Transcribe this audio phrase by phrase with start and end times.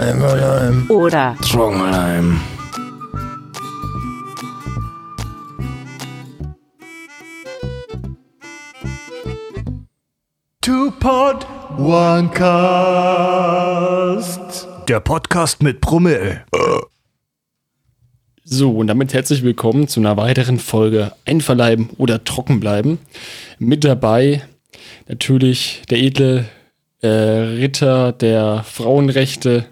[0.00, 0.88] Eimerleim.
[0.88, 2.40] Oder Trockenleim.
[10.62, 12.80] Two Pod One Cast.
[14.88, 16.46] Der Podcast mit Brummel.
[18.42, 22.98] So, und damit herzlich willkommen zu einer weiteren Folge Einverleiben oder Trockenbleiben.
[23.58, 24.44] Mit dabei
[25.06, 26.46] natürlich der edle
[27.02, 29.66] äh, Ritter der Frauenrechte,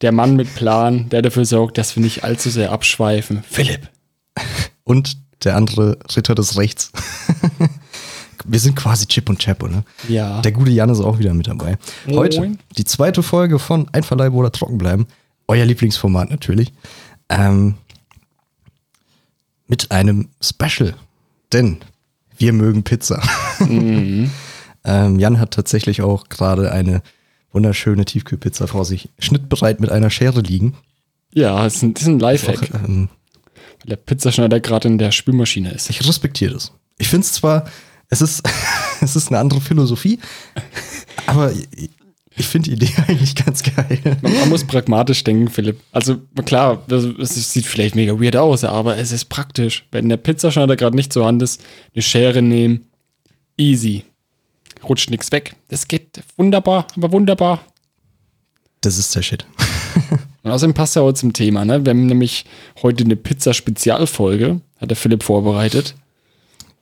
[0.00, 3.42] der Mann mit Plan, der dafür sorgt, dass wir nicht allzu sehr abschweifen.
[3.48, 3.88] Philipp.
[4.84, 6.92] Und der andere Ritter des Rechts.
[8.44, 9.84] Wir sind quasi Chip und Chap, oder?
[10.08, 10.40] Ja.
[10.40, 11.76] Der gute Jan ist auch wieder mit dabei.
[12.08, 15.06] Heute die zweite Folge von Einverleiben oder Trockenbleiben.
[15.48, 16.72] Euer Lieblingsformat natürlich.
[17.28, 17.74] Ähm,
[19.66, 20.94] mit einem Special.
[21.52, 21.78] Denn
[22.38, 23.22] wir mögen Pizza.
[23.58, 24.30] Mhm.
[24.84, 27.02] ähm, Jan hat tatsächlich auch gerade eine
[27.52, 30.76] wunderschöne Tiefkühlpizza vor sich, schnittbereit mit einer Schere liegen.
[31.34, 33.08] Ja, das ist ein, das ist ein Auch, Lifehack, ähm,
[33.54, 35.90] weil der Pizzaschneider gerade in der Spülmaschine ist.
[35.90, 36.72] ich respektiere das.
[36.98, 37.66] Ich finde es zwar,
[38.08, 38.42] es ist,
[39.00, 40.18] es ist eine andere Philosophie,
[41.26, 41.90] aber ich,
[42.38, 43.98] ich finde die Idee eigentlich ganz geil.
[44.22, 45.80] Man, man muss pragmatisch denken, Philipp.
[45.92, 49.86] Also klar, das, es sieht vielleicht mega weird aus, aber es ist praktisch.
[49.90, 51.62] Wenn der Pizzaschneider gerade nicht zur Hand ist,
[51.94, 52.86] eine Schere nehmen,
[53.56, 54.04] easy.
[54.82, 55.54] Rutscht nichts weg.
[55.68, 57.60] Das geht wunderbar, aber wunderbar.
[58.80, 59.46] Das ist der Shit.
[60.42, 61.84] Und außerdem passt ja heute zum Thema, ne?
[61.84, 62.44] Wir haben nämlich
[62.82, 65.94] heute eine Pizza-Spezialfolge, hat der Philipp vorbereitet.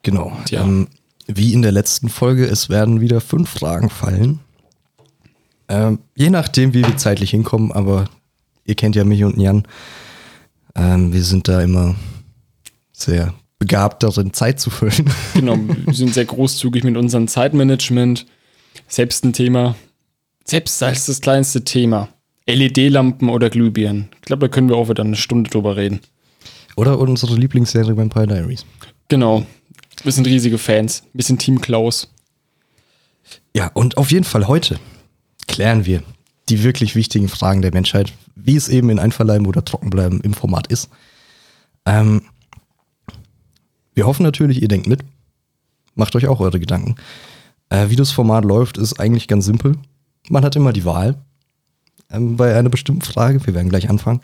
[0.03, 0.36] Genau.
[0.44, 0.62] Tja.
[0.62, 0.88] Ähm,
[1.27, 4.41] wie in der letzten Folge, es werden wieder fünf Fragen fallen.
[5.69, 8.05] Ähm, je nachdem, wie wir zeitlich hinkommen, aber
[8.64, 9.66] ihr kennt ja mich und Jan.
[10.77, 11.97] Ähm, wir sind da immer
[12.92, 15.11] sehr begabt darin, Zeit zu füllen.
[15.35, 18.27] Genau, wir sind sehr großzügig mit unserem Zeitmanagement.
[18.89, 19.75] Selbst ein Thema,
[20.45, 22.09] selbst als das kleinste Thema.
[22.47, 24.09] LED-Lampen oder Glühbirnen.
[24.17, 26.01] Ich glaube, da können wir auch wieder eine Stunde drüber reden.
[26.77, 28.65] Oder unsere Lieblingsserie Vampire Diaries.
[29.09, 29.45] Genau.
[30.05, 31.03] Wir sind riesige Fans.
[31.12, 32.09] Wir sind Team Klaus.
[33.55, 34.78] Ja, und auf jeden Fall heute
[35.49, 36.03] klären wir
[36.49, 40.69] die wirklich wichtigen Fragen der Menschheit, wie es eben in Einverleiben oder Trockenbleiben im Format
[40.69, 40.91] ist.
[41.84, 42.22] Ähm,
[43.97, 45.01] wir hoffen natürlich, ihr denkt mit.
[45.95, 46.95] Macht euch auch eure Gedanken.
[47.71, 49.77] Äh, wie das Format läuft, ist eigentlich ganz simpel.
[50.29, 51.17] Man hat immer die Wahl
[52.11, 53.45] ähm, bei einer bestimmten Frage.
[53.47, 54.21] Wir werden gleich anfangen.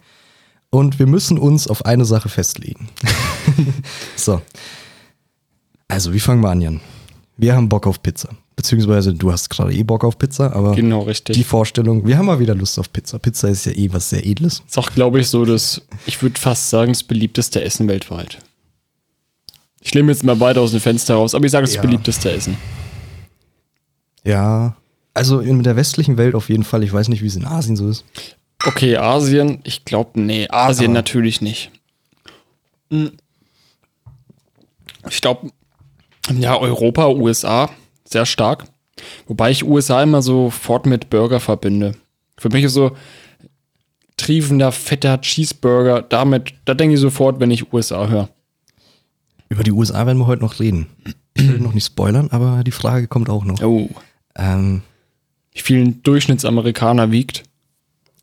[0.70, 2.88] Und wir müssen uns auf eine Sache festlegen.
[4.16, 4.40] so.
[5.88, 6.80] Also, wie fangen wir an, Jan?
[7.36, 8.28] Wir haben Bock auf Pizza.
[8.56, 11.34] Beziehungsweise du hast gerade eh Bock auf Pizza, aber Genau, richtig.
[11.36, 13.18] die Vorstellung, wir haben mal wieder Lust auf Pizza.
[13.18, 14.62] Pizza ist ja eh was sehr Edles.
[14.66, 18.38] ist auch, glaube ich, so das, ich würde fast sagen, das beliebteste Essen weltweit.
[19.84, 21.82] Ich lehne jetzt mal weiter aus dem Fenster raus, aber ich sage, das Ja.
[21.82, 22.56] beliebteste Essen.
[24.24, 24.76] Ja.
[25.14, 26.82] Also in der westlichen Welt auf jeden Fall.
[26.82, 28.04] Ich weiß nicht, wie es in Asien so ist.
[28.64, 31.70] Okay, Asien, ich glaube, nee, Asien Aber- natürlich nicht.
[32.90, 33.12] Hm.
[35.10, 35.50] Ich glaube,
[36.38, 37.68] ja, Europa, USA,
[38.04, 38.64] sehr stark.
[39.26, 41.96] Wobei ich USA immer sofort mit Burger verbinde.
[42.38, 42.96] Für mich ist so
[44.16, 48.28] triefender, fetter Cheeseburger, damit, da denke ich sofort, wenn ich USA höre.
[49.52, 50.86] Über die USA werden wir heute noch reden.
[51.34, 53.60] Ich will noch nicht spoilern, aber die Frage kommt auch noch.
[53.60, 53.90] Oh.
[54.34, 54.80] Ähm,
[55.52, 57.42] Wie viel ein Durchschnittsamerikaner wiegt.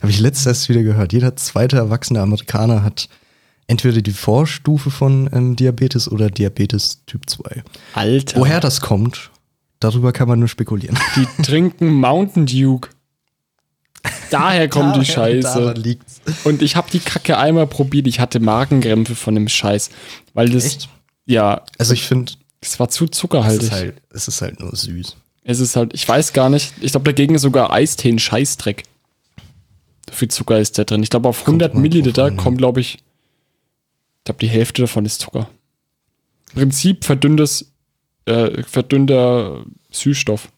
[0.00, 1.12] Habe ich letztes erst wieder gehört.
[1.12, 3.08] Jeder zweite erwachsene Amerikaner hat
[3.66, 7.64] entweder die Vorstufe von ähm, Diabetes oder Diabetes Typ 2.
[7.94, 8.38] Alter.
[8.38, 9.32] Woher das kommt,
[9.80, 10.96] darüber kann man nur spekulieren.
[11.16, 12.90] Die trinken Mountain Duke.
[14.30, 15.74] Daher kommt die Scheiße.
[16.44, 18.06] Und ich habe die Kacke einmal probiert.
[18.06, 19.90] Ich hatte Magenkrämpfe von dem Scheiß.
[20.34, 20.88] Weil das, Echt?
[21.26, 23.62] ja, Also ich finde, es war zu es, zuckerhaltig.
[23.64, 25.16] ist halt, es ist halt nur süß.
[25.44, 26.74] Es ist halt, ich weiß gar nicht.
[26.80, 28.82] Ich glaube, dagegen ist sogar Eistee ein Scheißdreck.
[30.10, 31.02] So viel Zucker ist da drin.
[31.02, 35.06] Ich glaube, auf 100 mal drauf Milliliter kommt, glaube ich, ich glaube, die Hälfte davon
[35.06, 35.48] ist Zucker.
[36.54, 37.72] Im Prinzip verdünntes,
[38.26, 40.48] äh, verdünnter Süßstoff.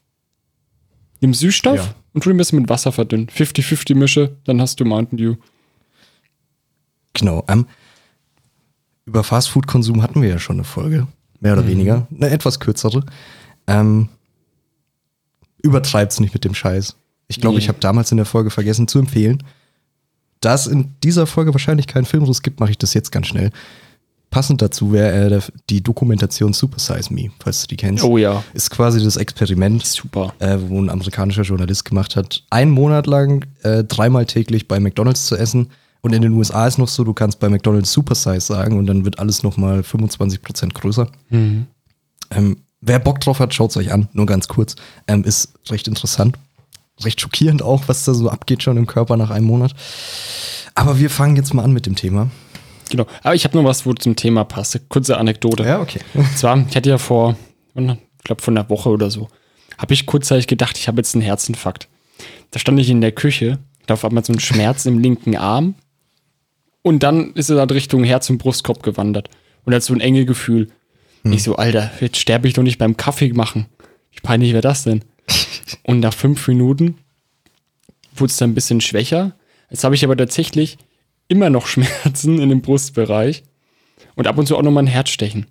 [1.21, 1.95] Nimm Süßstoff Ja.
[2.13, 3.29] Und ihn ein bisschen mit Wasser verdünnen.
[3.29, 5.37] 50-50 Mische, dann hast du Mountain Dew.
[7.15, 7.45] Genau.
[7.49, 7.67] Ähm,
[9.07, 11.07] über Fastfood-Konsum hatten wir ja schon eine Folge.
[11.41, 12.07] Mehr oder weniger.
[12.15, 13.05] Eine etwas kürzere.
[13.67, 14.09] Ähm,
[15.63, 16.97] übertreibt's nicht mit dem Scheiß.
[17.29, 17.63] Ich glaube, Nee.
[17.63, 19.43] ich habe damals in der Folge vergessen zu empfehlen.
[20.41, 23.51] Da es in dieser Folge wahrscheinlich keinen Filmriss gibt, mache ich das jetzt ganz schnell.
[24.31, 28.05] Passend dazu wäre äh, die Dokumentation Super Size Me, falls du die kennst.
[28.05, 30.33] Oh ja, Ist quasi das Experiment, super.
[30.39, 35.27] äh, wo ein amerikanischer Journalist gemacht hat, einen Monat lang äh, dreimal täglich bei McDonalds
[35.27, 35.71] zu essen.
[36.01, 38.87] Und in den USA ist noch so, du kannst bei McDonalds Super Size sagen und
[38.87, 41.09] dann wird alles nochmal 25% größer.
[41.29, 41.67] Mhm.
[42.31, 44.77] Ähm, wer Bock drauf hat, schaut es euch an, nur ganz kurz.
[45.09, 46.37] Ähm, ist recht interessant.
[47.03, 49.75] Recht schockierend auch, was da so abgeht schon im Körper nach einem Monat.
[50.75, 52.31] Aber wir fangen jetzt mal an mit dem Thema.
[52.91, 53.07] Genau.
[53.23, 54.89] Aber ich habe noch was, wo zum Thema passt.
[54.89, 55.63] Kurze Anekdote.
[55.65, 56.01] Ja, okay.
[56.15, 57.37] Und zwar, ich hatte ja vor,
[57.75, 59.29] ich glaube, vor einer Woche oder so,
[59.79, 61.89] habe ich kurzzeitig gedacht, ich habe jetzt einen Herzinfarkt.
[62.51, 65.75] Da stand ich in der Küche, da auf einmal so ein Schmerz im linken Arm.
[66.83, 69.29] Und dann ist es halt Richtung Herz- und Brustkorb gewandert.
[69.65, 70.69] Und hat so ein enge Gefühl.
[71.25, 73.67] Ich so, Alter, jetzt sterbe ich doch nicht beim Kaffee machen.
[74.11, 75.05] Wie peinlich wäre das denn?
[75.83, 76.97] Und nach fünf Minuten
[78.15, 79.33] wurde es dann ein bisschen schwächer.
[79.71, 80.79] Jetzt habe ich aber tatsächlich
[81.31, 83.43] immer noch Schmerzen in dem Brustbereich
[84.17, 85.47] und ab und zu auch nochmal ein Herzstechen.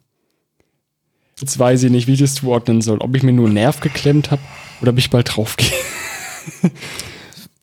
[1.40, 2.98] Jetzt weiß ich nicht, wie ich das zuordnen soll.
[3.00, 4.42] Ob ich mir nur einen Nerv geklemmt habe
[4.82, 5.72] oder ob ich bald draufgehe.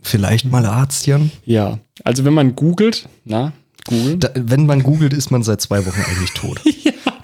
[0.01, 1.31] Vielleicht mal Arzt, Jan.
[1.45, 3.53] Ja, also wenn man googelt, na,
[3.87, 4.21] googeln.
[4.35, 6.61] Wenn man googelt, ist man seit zwei Wochen eigentlich tot.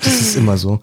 [0.04, 0.80] Das ist immer so.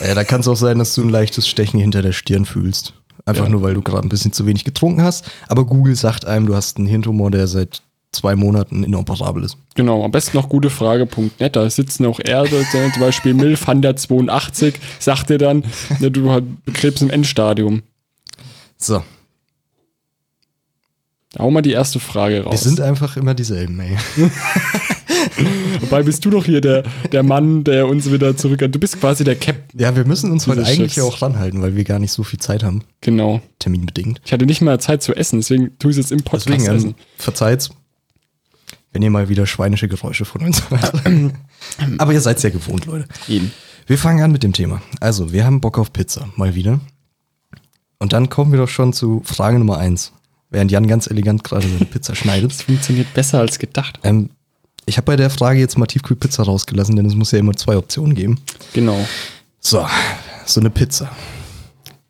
[0.00, 2.92] Äh, da kann es auch sein, dass du ein leichtes Stechen hinter der Stirn fühlst.
[3.24, 3.50] Einfach Ja.
[3.50, 5.30] nur, weil du gerade ein bisschen zu wenig getrunken hast.
[5.46, 9.56] Aber Google sagt einem, du hast einen Hirntumor, der seit zwei Monaten inoperabel ist.
[9.76, 11.54] Genau, am besten noch gutefrage.net.
[11.56, 15.64] Da sitzen auch Erde, zum Beispiel Milf 182, sagt dir dann,
[16.00, 16.42] ne, du hast
[16.74, 17.82] Krebs im Endstadium.
[18.76, 19.02] So,
[21.32, 22.52] Da hau mal die erste Frage raus.
[22.52, 23.96] wir sind einfach immer dieselben, ey.
[25.80, 28.74] Wobei bist du doch hier der, der Mann, der uns wieder zurück hat.
[28.74, 29.78] Du bist quasi der Captain.
[29.80, 31.06] Ja, wir müssen uns heute eigentlich Schiffs.
[31.06, 33.40] auch ranhalten, weil wir gar nicht so viel Zeit haben, Genau.
[33.58, 34.20] terminbedingt.
[34.24, 36.74] Ich hatte nicht mal Zeit zu essen, deswegen tue ich es jetzt im Podcast Deswegen,
[36.76, 36.88] essen.
[36.90, 37.70] ähm, verzeiht's,
[38.92, 40.92] wenn ihr mal wieder schweinische Geräusche von uns hört.
[41.98, 43.06] Aber ihr seid's ja gewohnt, Leute.
[43.28, 43.52] Eben.
[43.86, 44.82] Wir fangen an mit dem Thema.
[45.00, 46.80] Also, wir haben Bock auf Pizza, mal wieder.
[47.98, 50.12] Und dann kommen wir doch schon zu Frage Nummer eins.
[50.48, 52.50] Während Jan ganz elegant gerade seine Pizza schneidet.
[52.56, 54.00] Das funktioniert besser als gedacht.
[54.02, 54.30] Ähm,
[54.86, 57.76] ich habe bei der Frage jetzt mal Tiefkühlpizza rausgelassen, denn es muss ja immer zwei
[57.76, 58.40] Optionen geben.
[58.72, 58.98] Genau.
[59.60, 59.86] So,
[60.46, 61.10] so eine Pizza.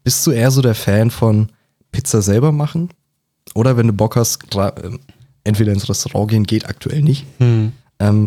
[0.05, 1.51] Bist du eher so der Fan von
[1.93, 2.91] Pizza selber machen?
[3.55, 5.01] Oder wenn du Bock hast, ähm,
[5.45, 7.27] entweder ins Restaurant gehen, geht aktuell nicht.
[7.39, 7.73] Ähm,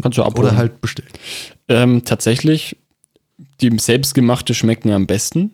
[0.02, 0.50] Kannst du abholen.
[0.50, 1.10] oder halt bestellen.
[1.68, 2.78] Ähm, tatsächlich,
[3.62, 5.54] die selbstgemachte schmecken mir am besten.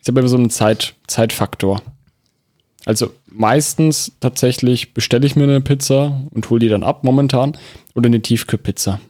[0.00, 1.82] Ist aber so ein Zeit, Zeitfaktor.
[2.84, 7.56] Also meistens tatsächlich bestelle ich mir eine Pizza und hole die dann ab momentan
[7.94, 9.00] oder eine Tiefkühlpizza.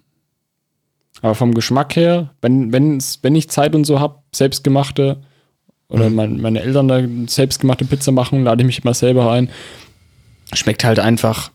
[1.23, 5.19] Aber vom Geschmack her, wenn, wenn's, wenn ich Zeit und so habe, selbstgemachte
[5.89, 9.51] oder mein, meine Eltern da selbstgemachte Pizza machen, lade ich mich immer selber ein.
[10.53, 11.51] Schmeckt halt einfach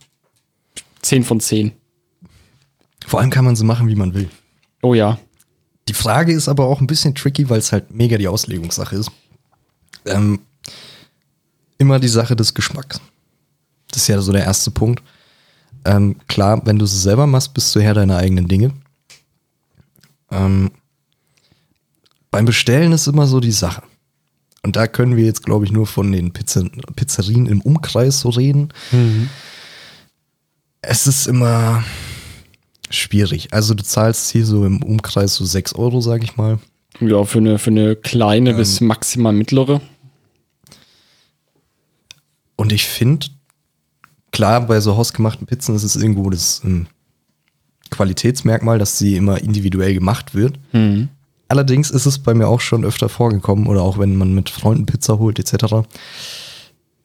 [1.01, 1.71] 10 von 10.
[3.07, 4.29] Vor allem kann man sie machen, wie man will.
[4.81, 5.19] Oh ja.
[5.87, 9.11] Die Frage ist aber auch ein bisschen tricky, weil es halt mega die Auslegungssache ist.
[10.05, 10.39] Ähm,
[11.77, 13.01] immer die Sache des Geschmacks.
[13.89, 15.03] Das ist ja so der erste Punkt.
[15.83, 18.71] Ähm, klar, wenn du es selber machst, bist du Herr deiner eigenen Dinge.
[20.29, 20.71] Ähm,
[22.29, 23.83] beim Bestellen ist immer so die Sache.
[24.63, 26.65] Und da können wir jetzt, glaube ich, nur von den Pizzer
[26.95, 28.69] Pizzerien im Umkreis so reden.
[30.81, 31.83] Es ist immer
[32.89, 33.53] schwierig.
[33.53, 36.59] Also du zahlst hier so im Umkreis so 6 Euro, sag ich mal.
[36.99, 39.81] Ja, für eine, für eine kleine bis maximal mittlere.
[42.55, 43.27] Und ich finde,
[44.31, 46.85] klar, bei so hausgemachten Pizzen ist es irgendwo das ähm,
[47.89, 50.59] Qualitätsmerkmal, dass sie immer individuell gemacht wird.
[51.51, 54.85] Allerdings ist es bei mir auch schon öfter vorgekommen oder auch wenn man mit Freunden
[54.85, 55.85] Pizza holt etc.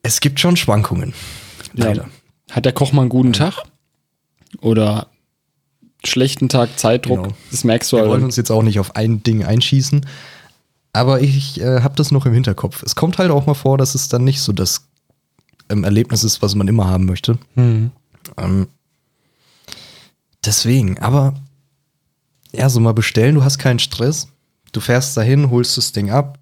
[0.04, 1.14] Es gibt schon Schwankungen.
[1.72, 2.04] Leider.
[2.04, 2.54] Ja.
[2.54, 3.64] Hat der Koch mal einen guten Tag?
[4.60, 5.08] Oder
[6.04, 7.24] schlechten Tag, Zeitdruck?
[7.24, 7.34] Genau.
[7.50, 8.22] Das merkst du Wir wollen halt.
[8.22, 10.06] uns jetzt auch nicht auf ein Ding einschießen,
[10.92, 12.84] aber ich äh, habe das noch im Hinterkopf.
[12.84, 14.86] Es kommt halt auch mal vor, dass es dann nicht so das
[15.70, 17.36] ähm, Erlebnis ist, was man immer haben möchte.
[17.56, 18.68] Ähm,
[20.44, 21.34] deswegen, aber
[22.52, 24.28] ja, so mal bestellen, du hast keinen Stress.
[24.76, 26.38] Du fährst dahin, holst das Ding ab,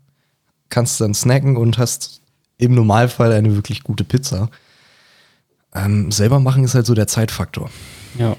[0.69, 2.21] kannst dann snacken und hast
[2.59, 4.51] im Normalfall eine wirklich gute Pizza.
[5.73, 7.71] Ähm, selber machen ist halt so der Zeitfaktor.
[8.19, 8.37] Ja.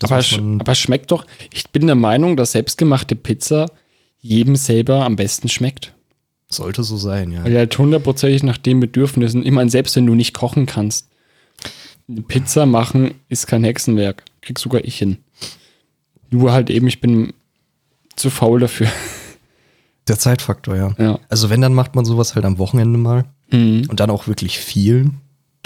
[0.00, 1.26] Das Aber, sch aber schmeckt doch.
[1.50, 3.70] Ich bin der Meinung, dass selbstgemachte Pizza
[4.20, 5.94] jedem selber am besten schmeckt.
[6.50, 7.42] Sollte so sein, ja.
[7.42, 9.46] Weil halt hundertprozentig nach den Bedürfnissen.
[9.46, 11.08] Ich meine, selbst wenn du nicht kochen kannst,
[12.06, 14.24] eine Pizza machen ist kein Hexenwerk.
[14.42, 15.16] Krieg sogar ich hin.
[16.28, 17.32] Nur halt eben, ich bin
[18.16, 18.88] zu faul dafür.
[20.08, 20.94] Der Zeitfaktor, ja.
[20.98, 21.18] Ja.
[21.28, 23.24] Also wenn, dann macht man sowas halt am Wochenende mal.
[23.50, 23.86] Mhm.
[23.88, 25.10] Und dann auch wirklich viel.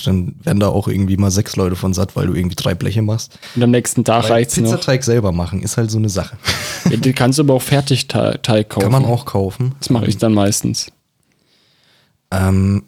[0.04, 3.02] Dann werden da auch irgendwie mal sechs Leute von satt, weil du irgendwie drei Bleche
[3.02, 3.38] machst.
[3.54, 4.70] Und am nächsten Tag Weil reicht's noch.
[4.70, 6.38] Pizzateig selber machen ist halt so eine Sache.
[6.88, 8.82] Ja, Die kannst du aber auch Fertigteig kaufen.
[8.82, 9.74] Kann man auch kaufen.
[9.78, 10.90] Das mache ich dann meistens.
[12.30, 12.84] Ähm,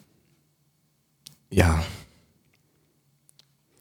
[1.51, 1.83] ja.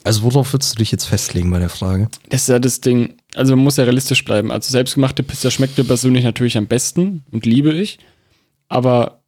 [0.04, 2.08] Also worauf würdest du dich jetzt festlegen bei der Frage?
[2.28, 3.14] Das ist ja das Ding.
[3.34, 4.50] Also man muss ja realistisch bleiben.
[4.50, 7.98] Also selbstgemachte Pizza schmeckt mir persönlich natürlich am besten und liebe ich.
[8.68, 9.22] Aber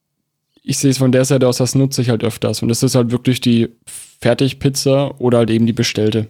[0.63, 2.63] ich sehe es von der Seite aus, das nutze ich halt öfters.
[2.63, 6.29] Und das ist halt wirklich die Fertigpizza oder halt eben die bestellte.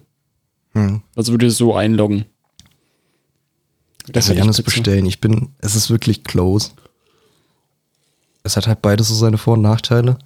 [0.73, 1.01] Hm.
[1.15, 2.25] Also würde ich es so einloggen.
[4.07, 5.05] Das will Janis bestellen.
[5.05, 6.71] Ich bin, es ist wirklich close.
[8.43, 10.19] Es hat halt beides so seine Vor- und Nachteile.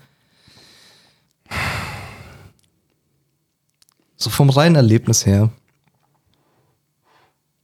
[4.18, 5.52] So vom reinen Erlebnis her.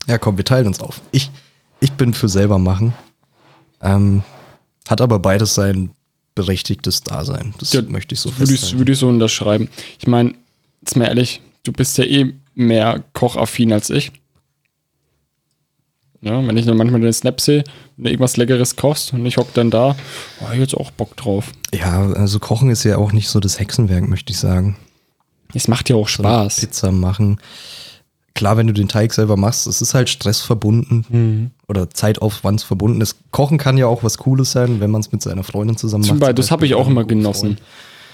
[0.07, 1.01] Ja, komm, wir teilen uns auf.
[1.11, 1.31] Ich,
[1.79, 2.93] ich bin für selber machen.
[3.81, 4.23] Ähm,
[4.87, 5.91] hat aber beides sein
[6.35, 7.53] berechtigtes Dasein.
[7.59, 9.69] Das Ja, möchte ich so Würde ich, würde ich so unterschreiben.
[9.99, 10.33] Ich meine,
[10.81, 14.11] jetzt mal ehrlich, du bist ja eh mehr kochaffin als ich.
[16.21, 17.63] Ja, wenn ich dann manchmal den Snap sehe,
[17.97, 19.95] wenn du irgendwas Leckeres kochst und ich hock dann da,
[20.41, 21.51] oh, ich jetzt auch Bock drauf.
[21.73, 24.75] Ja, also Kochen ist ja auch nicht so das Hexenwerk, möchte ich sagen.
[25.53, 26.59] Es macht ja auch So Spaß.
[26.61, 27.39] Pizza machen.
[28.35, 31.51] Klar, wenn du den Teig selber machst, es ist halt Stress verbunden Mhm.
[31.67, 32.99] oder Zeitaufwand verbunden.
[32.99, 36.03] Das Kochen kann ja auch was Cooles sein, wenn man es mit seiner Freundin zusammen
[36.03, 36.21] Zum macht.
[36.21, 37.55] Beispiel, das habe ich auch immer genossen.
[37.55, 37.61] Freund.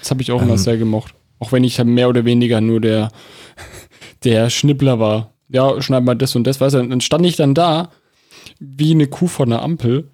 [0.00, 0.58] Das habe ich auch immer Ähm.
[0.58, 1.14] sehr gemocht.
[1.40, 3.10] Auch wenn ich mehr oder weniger nur der,
[4.24, 5.32] der Schnippler war.
[5.48, 7.90] Ja, schneid mal das und das, weißt du, dann stand ich dann da,
[8.60, 10.08] wie eine Kuh vor einer Ampel.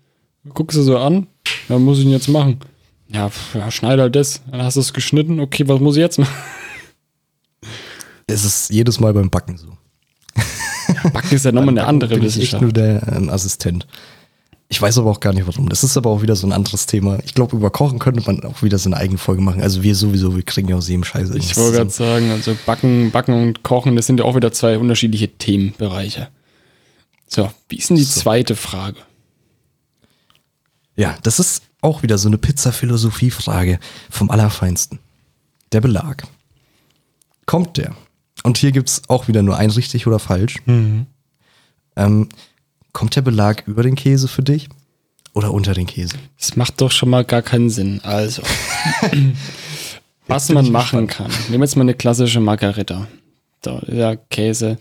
[0.55, 1.27] Guckst du so an,
[1.69, 2.59] was muss ich denn jetzt machen?
[3.09, 4.41] Ja, ja schneid halt das.
[4.51, 6.33] Dann hast du es geschnitten, okay, was muss ich jetzt machen?
[8.27, 9.69] Es ist jedes Mal beim Backen so.
[11.13, 12.63] Backen ist ja nochmal eine andere bin ich Wissenschaft.
[12.63, 13.87] nur der ähm, Assistent.
[14.71, 15.69] Ich weiß aber auch gar nicht warum.
[15.71, 17.19] Das ist aber auch wieder so ein anderes Thema.
[17.25, 19.63] Ich glaube, über Kochen könnte man auch wieder so eine eigene Folge machen.
[19.63, 21.39] Also wir sowieso, wir kriegen ja aus jedem Scheiße.
[21.39, 24.77] Ich wollte gerade sagen, also Backen, Backen und Kochen, das sind ja auch wieder zwei
[24.79, 26.29] unterschiedliche Themenbereiche.
[27.27, 28.21] So, wie ist denn die So.
[28.21, 28.99] zweite Frage?
[30.97, 33.79] Ja, das ist auch wieder so eine Pizza-Philosophie-Frage
[34.11, 34.99] vom Allerfeinsten.
[35.73, 36.25] Der Belag.
[37.47, 37.95] Kommt der?
[38.49, 40.55] Und hier gibt es auch wieder nur ein richtig oder falsch.
[40.67, 42.29] Ähm,
[42.95, 44.71] kommt der Belag über den Käse für dich
[45.35, 46.17] oder unter den Käse?
[46.39, 48.01] Das macht doch schon mal gar keinen Sinn.
[48.05, 48.41] Also,
[50.29, 51.31] was man machen kann.
[51.51, 53.07] Nehmen wir jetzt mal eine klassische Margarita.
[53.63, 54.79] So, ja, Käse.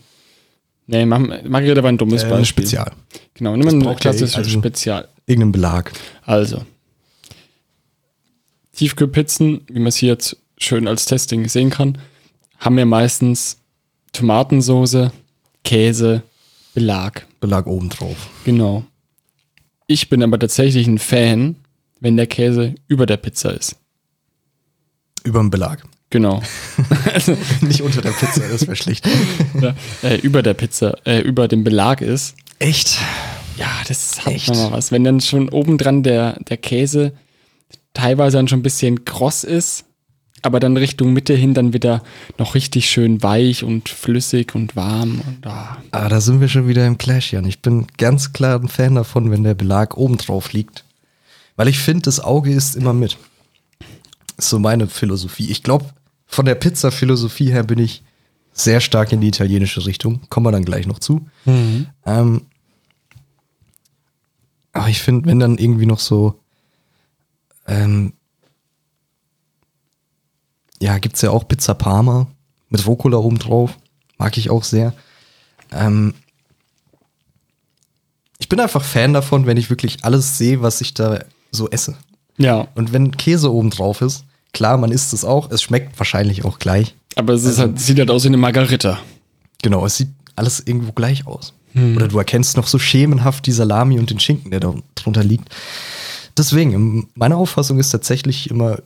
[0.86, 2.64] Nee, Margarita war ein dummes Äh, Beispiel.
[2.64, 2.92] Spezial.
[3.34, 5.08] Genau, nehmen wir eine eh- klassische also- Spezial.
[5.26, 5.92] Irgendein Belag.
[6.24, 6.64] Also,
[8.72, 11.98] Tiefkühlpizzen, wie man es hier jetzt schön als Testing sehen kann,
[12.58, 13.57] haben ja meistens
[14.12, 15.12] Tomatensoße,
[15.64, 16.22] Käse,
[16.74, 17.26] Belag.
[17.40, 18.30] Belag oben drauf.
[18.44, 18.84] Genau.
[19.86, 21.56] Ich bin aber tatsächlich ein Fan,
[22.00, 23.76] wenn der Käse über der Pizza ist.
[25.24, 25.82] Über dem Belag.
[26.10, 26.42] Genau.
[27.60, 29.06] Nicht unter der Pizza, das wäre schlecht.
[29.60, 32.36] Ja, äh, über der Pizza, äh, über dem Belag ist.
[32.58, 32.98] Echt?
[33.56, 34.48] Ja, das hat Echt?
[34.48, 34.92] nochmal was.
[34.92, 37.12] Wenn dann schon obendran der, der Käse
[37.92, 39.84] teilweise dann schon ein bisschen kross ist,
[40.42, 42.02] aber dann Richtung Mitte hin dann wieder
[42.38, 45.78] noch richtig schön weich und flüssig und warm und ah.
[45.90, 47.44] Ah, da sind wir schon wieder im Clash, Jan.
[47.44, 50.84] Ich bin ganz klar ein Fan davon, wenn der Belag oben drauf liegt.
[51.56, 53.18] Weil ich finde, das Auge ist immer mit.
[54.36, 55.50] Ist so meine Philosophie.
[55.50, 55.86] Ich glaube,
[56.26, 58.02] von der Pizza-Philosophie her bin ich
[58.52, 60.20] sehr stark in die italienische Richtung.
[60.28, 61.26] Kommen wir dann gleich noch zu.
[62.06, 62.42] Ähm,
[64.72, 66.40] aber ich finde, wenn dann irgendwie noch so,
[67.66, 68.12] ähm,
[70.80, 72.26] ja, gibt's ja auch Pizza Parma
[72.68, 73.76] mit Rucola oben drauf.
[74.18, 74.92] Mag ich auch sehr.
[75.72, 76.14] Ähm,
[78.38, 81.20] ich bin einfach Fan davon, wenn ich wirklich alles sehe, was ich da
[81.50, 81.96] so esse.
[82.36, 85.50] Ja, Und wenn Käse oben drauf ist, klar, man isst es auch.
[85.50, 86.94] Es schmeckt wahrscheinlich auch gleich.
[87.16, 88.98] aber es ist halt, sieht halt aus wie eine Margarita.
[89.62, 91.52] Genau, es sieht alles irgendwo gleich aus.
[91.74, 95.48] Oder du erkennst noch so schemenhaft die Salami und den Schinken, der da drunter liegt.
[96.36, 98.78] Deswegen, meine Auffassung ist tatsächlich immer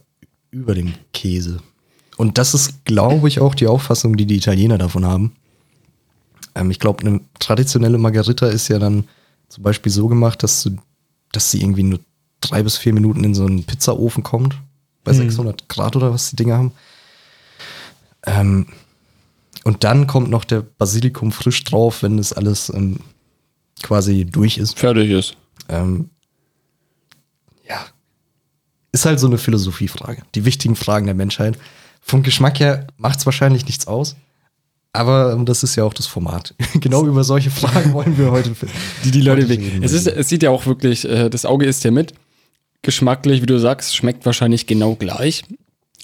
[0.50, 1.60] über dem Käse.
[2.22, 5.32] Und das ist, glaube ich, auch die Auffassung, die die Italiener davon haben.
[6.54, 9.08] Ähm, ich glaube, eine traditionelle Margarita ist ja dann
[9.48, 10.76] zum Beispiel so gemacht, dass, du,
[11.32, 11.98] dass sie irgendwie nur
[12.40, 14.56] drei bis vier Minuten in so einen Pizzaofen kommt.
[15.02, 16.72] Bei 600 Grad oder was die Dinger haben.
[18.24, 18.66] Ähm,
[19.64, 23.00] und dann kommt noch der Basilikum frisch drauf, wenn das alles ähm,
[23.82, 24.78] quasi durch ist.
[24.78, 25.36] Fertig ist.
[25.68, 26.08] Ähm,
[27.68, 27.84] ja.
[28.92, 30.22] Ist halt so eine Philosophiefrage.
[30.36, 31.58] Die wichtigen Fragen der Menschheit.
[32.02, 34.16] Vom Geschmack her macht es wahrscheinlich nichts aus.
[34.92, 36.54] Aber ähm, das ist ja auch das Format.
[36.80, 38.54] genau über solche Fragen wollen wir heute
[39.04, 39.82] Die die Leute wegen.
[39.82, 42.12] Es, ist, es sieht ja auch wirklich, äh, das Auge isst ja mit.
[42.82, 45.44] Geschmacklich, wie du sagst, schmeckt wahrscheinlich genau gleich.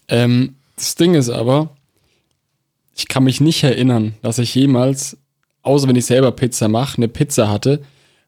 [0.06, 1.76] Ähm, das Ding ist aber,
[2.96, 5.18] ich kann mich nicht erinnern, dass ich jemals,
[5.62, 7.82] außer wenn ich selber Pizza mache, eine Pizza hatte,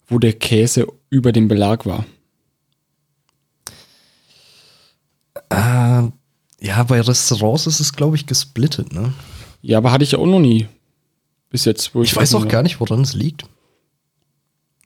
[0.08, 2.04] wo der Käse über dem Belag war.
[6.60, 9.12] Ja, bei Restaurants ist es, glaube ich, gesplittet, ne?
[9.62, 10.68] Ja, aber hatte ich ja auch noch nie.
[11.50, 13.44] Bis jetzt, wo Ich weiß auch gar nicht, woran es liegt.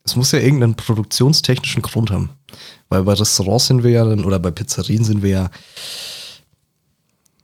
[0.04, 2.30] Es muss ja irgendeinen produktionstechnischen Grund haben.
[2.88, 5.50] Weil bei Restaurants sind wir ja dann, oder bei Pizzerien sind wir ja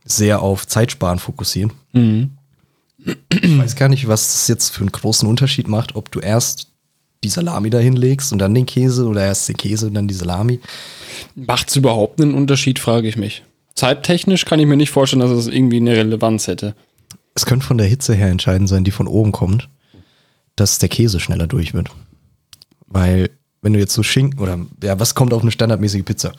[0.03, 1.73] sehr auf Zeitsparen fokussieren.
[1.93, 2.31] Mhm.
[3.29, 6.67] Ich weiß gar nicht, was das jetzt für einen großen Unterschied macht, ob du erst
[7.23, 10.13] die Salami dahin legst und dann den Käse oder erst den Käse und dann die
[10.13, 10.59] Salami.
[11.35, 13.43] Macht es überhaupt einen Unterschied, frage ich mich.
[13.81, 16.75] Zeittechnisch kann ich mir nicht vorstellen, dass es irgendwie eine Relevanz hätte.
[17.33, 19.69] Es könnte von der Hitze her entscheidend sein, die von oben kommt,
[20.55, 21.89] dass der Käse schneller durch wird.
[22.85, 23.31] Weil,
[23.63, 26.33] wenn du jetzt so Schinken oder ja, was kommt auf eine standardmäßige Pizza?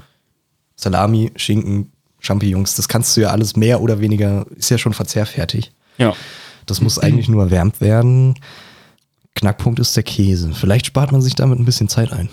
[0.77, 5.73] Salami, Schinken, Champignons, das kannst du ja alles mehr oder weniger, ist ja schon verzehrfertig.
[5.99, 6.15] Ja.
[6.67, 8.37] Das muss eigentlich nur erwärmt werden.
[9.35, 10.55] Knackpunkt ist der Käse.
[10.55, 12.29] Vielleicht spart man sich damit ein bisschen Zeit ein.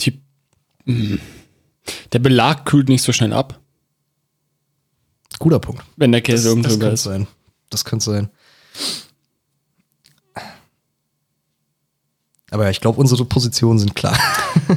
[0.00, 0.20] Die,
[0.84, 1.20] mm.
[2.12, 3.60] der Belag kühlt nicht so schnell ab,
[5.38, 5.82] Guter Punkt.
[5.96, 7.02] wenn der Käse oben das drüber könnte ist.
[7.04, 7.26] sein.
[7.70, 8.30] Das könnte sein.
[12.50, 14.16] Aber ja, ich glaube, unsere Positionen sind klar.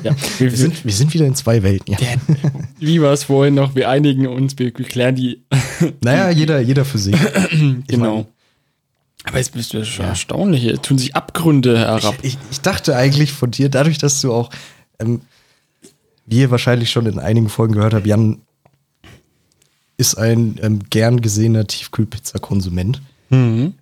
[0.03, 0.15] Ja.
[0.37, 1.95] Wir, Wir sind, wir sind wieder in zwei Welten.
[1.97, 1.97] Ja.
[2.77, 3.73] wie war es vorhin noch?
[3.73, 5.41] Wir einigen uns, wir, wir klären die.
[6.03, 7.15] Naja, jeder, jeder für sich.
[7.87, 8.27] genau.
[9.23, 10.61] Aber jetzt bist du schon erstaunlich.
[10.61, 12.15] Hier tun sich Abgründe herab.
[12.21, 14.51] Ich, ich dachte eigentlich von dir, dadurch, dass du auch,
[14.99, 15.21] ähm,
[16.27, 18.41] wie ihr wahrscheinlich schon in einigen Folgen gehört habt, Jan
[19.99, 23.01] ist ein ähm, gern gesehener Tiefkühlpizza-Konsument.
[23.29, 23.73] Mhm.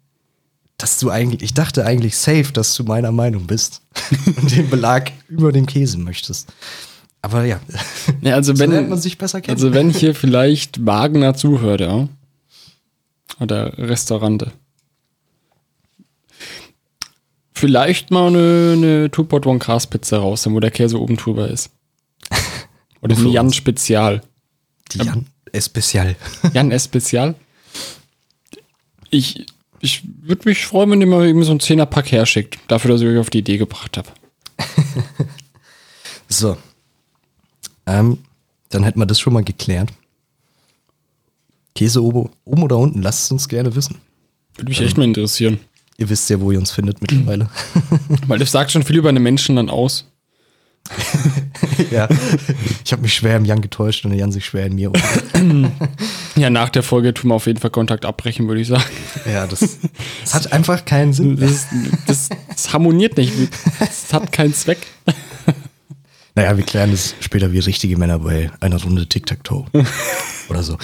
[0.78, 3.82] Dass du eigentlich, ich dachte eigentlich safe, dass du meiner Meinung bist
[4.26, 6.52] und den Belag über dem Käse möchtest.
[7.22, 7.60] Aber ja,
[8.22, 9.56] Ja, also so wenn, lernt man sich besser kennen.
[9.56, 12.10] Also wenn hier vielleicht Wagner zuhört, ja.
[13.40, 14.52] Oder Restaurante.
[17.54, 21.70] Vielleicht mal eine, eine Two-Pot One Cast Pizza raus, wo der Käse oben drüber ist.
[23.02, 23.56] Oder Für ein Jan uns.
[23.56, 24.22] Spezial.
[24.92, 26.16] die Jan Especial.
[26.54, 26.86] Jan S.
[26.86, 27.36] Spezial.
[29.10, 29.46] Ich,
[29.80, 32.60] ich würde mich freuen, wenn ihr mal irgendwie so einen Zehnerpack herschickt.
[32.68, 34.10] Dafür, dass ich euch auf die Idee gebracht habe.
[36.30, 36.58] So.
[37.86, 38.20] Ähm,
[38.70, 39.94] dann hätten wir das schon mal geklärt.
[41.76, 43.98] Käse oben, oben oder unten, lasst es uns gerne wissen.
[44.56, 45.60] Würde mich echt mal interessieren.
[45.98, 47.50] Ihr wisst ja, wo ihr uns findet mittlerweile.
[48.28, 50.06] Weil das sagt schon viel über einen Menschen dann aus.
[51.92, 52.08] ja.
[52.84, 54.92] Ich habe mich schwer im Jan getäuscht und der Jan sich schwer in mir.
[56.36, 58.84] Ja, nach der Folge tun wir auf jeden Fall Kontakt abbrechen, würde ich sagen.
[59.26, 59.80] ja, das,
[60.22, 61.36] das hat einfach keinen Sinn.
[61.36, 61.66] Das,
[62.06, 63.34] das, das harmoniert nicht.
[63.80, 64.78] Das hat keinen Zweck.
[66.36, 69.66] Naja, wir klären das später wie richtige Männer bei einer Runde Tic-Tac-Toe.
[70.50, 70.78] oder so.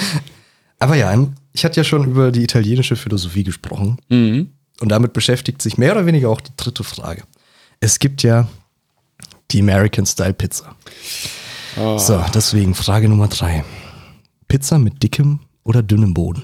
[0.79, 1.15] Aber ja,
[1.53, 3.97] ich hatte ja schon über die italienische Philosophie gesprochen.
[4.09, 4.49] Mhm.
[4.79, 7.21] Und damit beschäftigt sich mehr oder weniger auch die dritte Frage.
[7.79, 8.47] Es gibt ja
[9.53, 10.75] die American Style Pizza.
[11.77, 11.97] Ah.
[11.97, 13.63] So, deswegen Frage Nummer drei.
[14.47, 16.43] Pizza mit dickem oder dünnem Boden?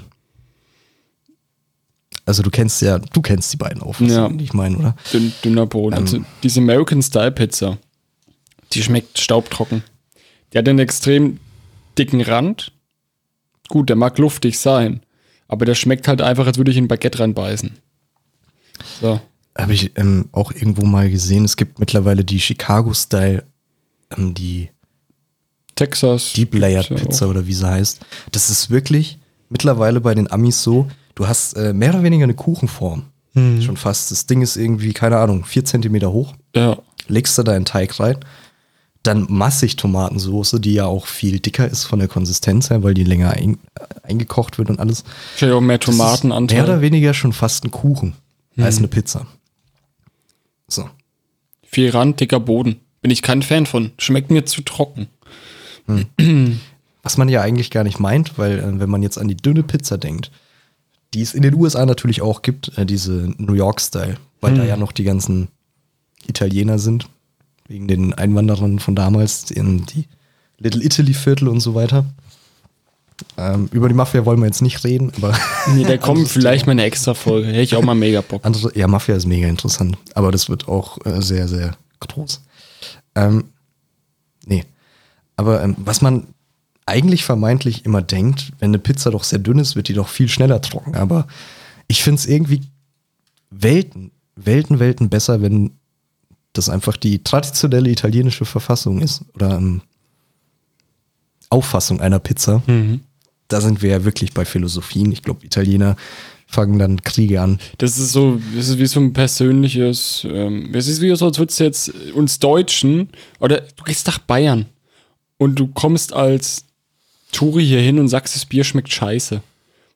[2.26, 4.44] Also du kennst ja, du kennst die beiden Auffassungen, Ja.
[4.44, 4.96] ich meine, oder?
[5.12, 5.96] Dünn, dünner Boden.
[5.98, 6.04] Ähm.
[6.04, 7.78] also diese American Style Pizza,
[8.74, 9.84] die schmeckt staubtrocken.
[10.54, 11.40] Die hat einen extrem
[11.98, 12.72] dicken Rand.
[13.68, 15.02] Gut, der mag luftig sein,
[15.48, 17.72] aber der schmeckt halt einfach, als würde ich in ein Baguette reinbeißen.
[19.02, 19.20] So.
[19.62, 23.44] Habe ich ähm, auch irgendwo mal gesehen, es gibt mittlerweile die Chicago Style,
[24.16, 24.70] ähm, die
[25.76, 26.34] Texas.
[26.34, 27.30] Deep ja Pizza auch.
[27.30, 28.00] oder wie sie heißt.
[28.32, 29.18] Das ist wirklich
[29.50, 33.04] mittlerweile bei den Amis so, du hast äh, mehr oder weniger eine Kuchenform.
[33.34, 33.62] Mhm.
[33.62, 34.12] Schon fast.
[34.12, 36.34] Das Ding ist irgendwie, keine Ahnung, vier Zentimeter hoch.
[36.56, 36.78] Ja.
[37.08, 38.18] legst du da einen Teig rein,
[39.04, 43.04] dann massig Tomatensoße, die ja auch viel dicker ist von der Konsistenz her, weil die
[43.04, 45.04] länger ein, äh, eingekocht wird und alles.
[45.36, 46.58] Vielleicht auch mehr ist Tomatenanteil.
[46.58, 48.14] Mehr oder weniger schon fast ein Kuchen
[48.58, 49.26] als eine Pizza.
[50.70, 50.90] So.
[51.64, 52.80] Viel Rand, dicker Boden.
[53.02, 53.92] Bin ich kein Fan von.
[53.98, 55.08] Schmeckt mir zu trocken.
[57.04, 59.64] Was man ja eigentlich gar nicht meint, weil äh, wenn man jetzt an die dünne
[59.64, 60.32] Pizza denkt,
[61.14, 64.78] die es in den USA natürlich auch gibt, äh, diese New York-Style, weil da ja
[64.78, 65.48] noch die ganzen
[66.28, 67.08] Italiener sind,
[67.68, 70.06] wegen den Einwanderern von damals, in die
[70.60, 72.06] Little Italy-Viertel und so weiter.
[73.38, 75.38] Ähm, über die Mafia wollen wir jetzt nicht reden, aber
[75.74, 77.48] Nee, da kommt vielleicht mal eine extra Folge.
[77.48, 78.46] Hätte ich auch mal mega Bock.
[78.46, 82.42] andere, ja, Mafia ist mega interessant, aber das wird auch äh, sehr, sehr groß.
[83.16, 83.46] Ähm,
[84.46, 84.64] nee.
[85.36, 86.28] Aber ähm, was man
[86.86, 90.28] eigentlich vermeintlich immer denkt, wenn eine Pizza doch sehr dünn ist, wird die doch viel
[90.28, 90.96] schneller trocken.
[90.96, 91.28] Aber
[91.88, 92.62] ich finde es irgendwie
[93.52, 95.72] Welten, Welten, Welten besser, wenn
[96.54, 99.82] das einfach die traditionelle italienische Verfassung ist oder ähm,
[101.50, 102.62] Auffassung einer Pizza.
[103.50, 105.12] Da sind wir ja wirklich bei Philosophien.
[105.12, 105.96] Ich glaube, Italiener
[106.48, 107.60] fangen dann Kriege an.
[107.78, 111.38] Das ist so, das ist wie so ein persönliches, ähm, es ist wie so, als
[111.38, 113.10] würdest du jetzt uns Deutschen,
[113.40, 114.66] oder du gehst nach Bayern
[115.38, 116.66] und du kommst als
[117.32, 119.42] Touri hier hin und sagst, das Bier schmeckt scheiße.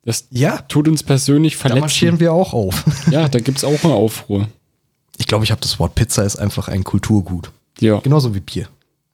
[0.05, 2.19] Das Ja, tut uns persönlich da marschieren verletzen.
[2.19, 2.83] wir auch auf.
[3.09, 4.47] Ja, da gibt's auch eine Aufruhr.
[5.17, 7.51] Ich glaube, ich habe das Wort Pizza ist einfach ein Kulturgut.
[7.79, 8.67] Ja, Genauso wie Bier.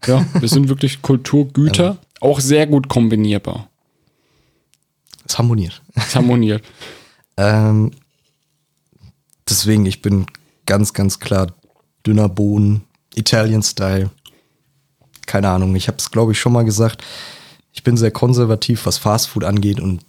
[0.07, 3.68] ja, wir sind wirklich Kulturgüter, auch sehr gut kombinierbar.
[5.29, 5.81] Es harmoniert.
[5.95, 6.63] Es harmoniert.
[7.37, 7.91] Ähm,
[9.47, 10.25] deswegen, ich bin
[10.65, 11.53] ganz, ganz klar
[12.05, 12.83] dünner Boden,
[13.15, 14.09] Italian-Style.
[15.25, 17.03] Keine Ahnung, ich habe es, glaube ich, schon mal gesagt.
[17.71, 20.01] Ich bin sehr konservativ, was Fastfood angeht und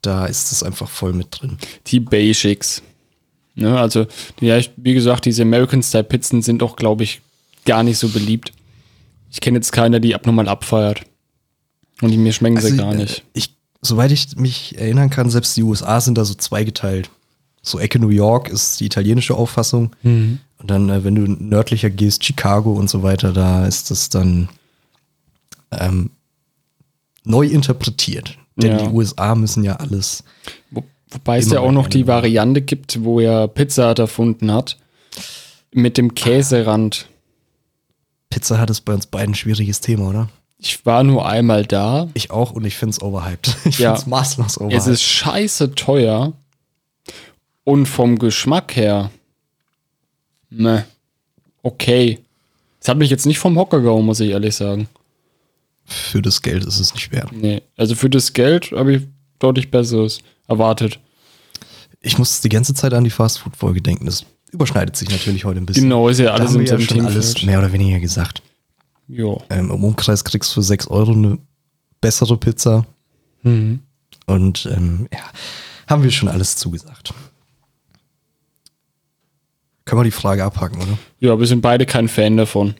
[0.00, 1.58] da ist es einfach voll mit drin.
[1.86, 2.82] Die Basics.
[3.54, 4.06] Ne, also,
[4.40, 7.20] ja, wie gesagt, diese American-Style-Pizzen sind auch, glaube ich,
[7.66, 8.52] gar nicht so beliebt.
[9.30, 11.02] Ich kenne jetzt keiner, die abnormal abfeiert.
[12.00, 13.24] Und die mir schmecken sie gar äh, nicht.
[13.34, 17.10] Ich, soweit ich mich erinnern kann, selbst die USA sind da so zweigeteilt.
[17.62, 19.94] So Ecke New York ist die italienische Auffassung.
[20.02, 20.40] Mhm.
[20.58, 24.48] Und dann, äh, wenn du nördlicher gehst, Chicago und so weiter, da ist das dann
[25.70, 26.10] ähm,
[27.24, 28.38] neu interpretiert.
[28.56, 28.78] Denn Ja.
[28.88, 30.24] die USA müssen ja alles.
[30.70, 32.06] Wo, wobei es ja auch noch die.
[32.06, 34.78] Variante gibt, wo er Pizza Hut erfunden hat.
[35.72, 37.08] Mit dem Käserand.
[38.30, 40.28] Pizza hat es bei uns beiden ein schwieriges Thema, oder?
[40.60, 42.08] Ich war nur einmal da.
[42.14, 43.56] Ich auch und ich finde es overhyped.
[43.66, 43.90] Ich Ja.
[43.90, 44.78] finde es maßlos overhyped.
[44.78, 46.32] Es ist scheiße teuer.
[47.64, 49.10] Und vom Geschmack her.
[50.50, 50.84] Ne.
[51.62, 52.18] Okay.
[52.80, 54.88] Das hat mich jetzt nicht vom Hocker gehauen, muss ich ehrlich sagen.
[55.84, 57.30] Für das Geld ist es nicht wert.
[57.32, 57.62] Nee.
[57.76, 59.02] Also für das Geld habe ich
[59.38, 60.98] deutlich Besseres erwartet.
[62.00, 64.06] Ich muss die ganze Zeit an die Fastfood-Folge denken.
[64.06, 65.84] Das überschneidet sich natürlich heute ein bisschen.
[65.84, 68.42] Genau, ist ja alles im ja schon alles mehr oder weniger gesagt.
[69.08, 69.42] Jo.
[69.50, 71.38] Ähm, Im Umkreis kriegst du für 6 Euro eine
[72.00, 72.86] bessere Pizza.
[73.42, 73.80] Mhm.
[74.26, 75.20] Und ähm, ja,
[75.88, 77.14] haben wir schon alles zugesagt.
[79.84, 80.98] Können wir die Frage abhaken, oder?
[81.18, 82.74] Ja, wir sind beide kein Fan davon.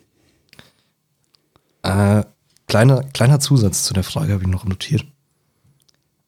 [1.82, 2.22] Äh,
[2.66, 5.06] kleiner, kleiner Zusatz zu der Frage habe ich noch notiert.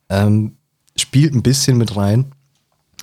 [0.09, 0.57] Ähm,
[0.97, 2.33] spielt ein bisschen mit rein.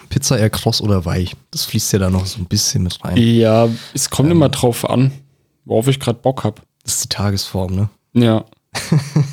[0.10, 1.36] Pizza eher kross oder weich?
[1.52, 3.18] Das fließt ja da noch so ein bisschen mit rein.
[3.18, 4.10] Ja, es Ähm.
[4.12, 5.12] kommt immer drauf an,
[5.66, 6.62] worauf ich gerade Bock habe.
[6.88, 7.90] Das ist die Tagesform, ne?
[8.14, 8.46] Ja.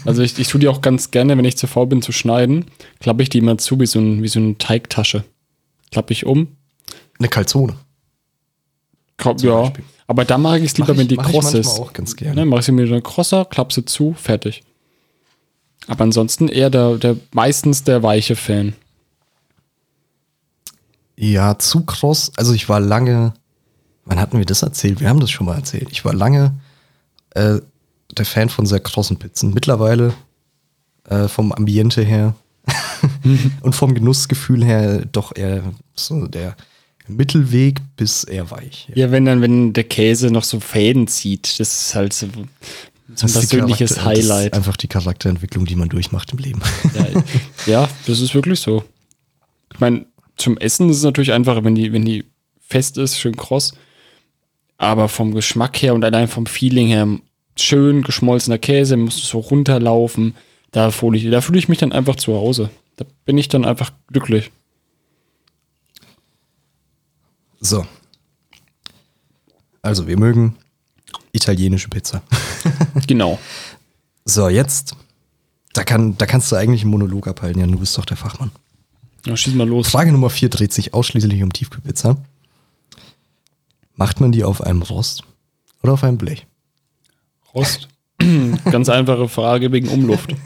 [0.05, 2.67] Also ich, ich tue die auch ganz gerne, wenn ich zu faul bin zu schneiden,
[3.01, 5.25] klappe ich die immer zu wie so, ein, wie so eine Teigtasche.
[5.90, 6.57] Klappe ich um.
[7.19, 7.77] Eine Calzone.
[9.19, 9.62] Zum ja.
[9.62, 9.85] Beispiel.
[10.07, 11.69] Aber da mag ich es lieber, Mach wenn die kross ist.
[11.69, 12.35] auch ganz gerne.
[12.35, 14.62] Ne, mach ich sie mit einer Crosser, klapp sie zu, fertig.
[15.87, 18.75] Aber ansonsten eher der, der meistens der weiche Fan.
[21.17, 22.33] Ja, zu kross.
[22.37, 23.33] Also ich war lange,
[24.05, 25.01] wann hatten wir das erzählt?
[25.01, 25.88] Wir haben das schon mal erzählt.
[25.93, 26.55] Ich war lange
[27.35, 27.61] äh,
[28.16, 29.53] der Fan von sehr krossen Pizzen.
[29.55, 30.14] Mittlerweile
[31.09, 32.35] äh, vom Ambiente her
[33.61, 35.62] und vom Genussgefühl her doch eher
[35.94, 36.57] so der
[37.07, 38.88] Mittelweg bis eher weich.
[38.94, 42.27] Ja, wenn dann, wenn der Käse noch so Fäden zieht, das ist halt so,
[43.14, 44.55] so ein persönliches Charakter- Das ist Highlight.
[44.55, 46.62] einfach die Charakterentwicklung, die man durchmacht im Leben.
[46.94, 47.23] Ja,
[47.83, 48.85] ja, das ist wirklich so.
[49.75, 52.25] Ich meine, zum Essen ist es natürlich einfacher, wenn die, wenn die
[52.66, 53.75] fest ist, schön kross.
[54.85, 57.09] Aber vom Geschmack her und allein vom Feeling her,
[57.57, 60.35] schön geschmolzener Käse, muss so runterlaufen.
[60.73, 62.68] Da fühle ich, da fühle ich mich dann einfach zu Hause.
[62.97, 64.51] Da bin ich dann einfach glücklich.
[67.61, 67.87] So.
[69.81, 70.57] Also, wir mögen
[71.33, 72.23] italienische Pizza.
[73.07, 73.38] Genau.
[74.25, 74.97] So, jetzt.
[75.75, 77.73] Da, kann, da kannst du eigentlich einen Monolog abhalten, Jan.
[77.73, 78.51] Du bist doch der Fachmann.
[79.27, 79.88] Ja, schieß mal los.
[79.88, 82.16] Frage Nummer 4 dreht sich ausschließlich um Tiefkühlpizza.
[83.97, 85.23] Macht man die auf einem Rost
[85.83, 86.47] oder auf einem Blech?
[87.55, 87.89] Rost.
[88.71, 90.35] Ganz einfache Frage wegen Umluft.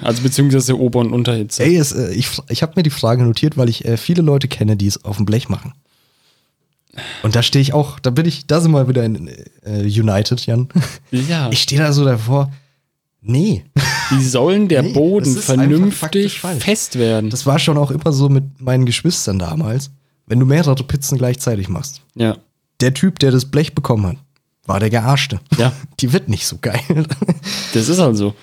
[0.00, 1.62] Also beziehungsweise Ober- und Unterhitze.
[1.62, 4.48] Ey, es, äh, ich, ich habe mir die Frage notiert, weil ich äh, viele Leute
[4.48, 5.74] kenne, die es auf dem Blech machen.
[7.22, 9.28] Und da stehe ich auch, da bin ich, da sind wir wieder in
[9.62, 10.68] äh, United, Jan.
[11.10, 12.50] Ja, Ich stehe da so davor.
[13.20, 13.64] Nee.
[14.10, 17.28] wie sollen der Nee, Boden vernünftig fest werden?
[17.28, 19.90] Das war schon auch immer so mit meinen Geschwistern damals.
[20.26, 22.02] Wenn du mehrere Pizzen gleichzeitig machst.
[22.14, 22.36] ja.
[22.80, 24.16] Der Typ, der das Blech bekommen hat,
[24.66, 25.40] war der Gearschte.
[25.56, 25.72] Ja.
[26.00, 26.80] Die wird nicht so geil.
[27.74, 28.34] Das ist also.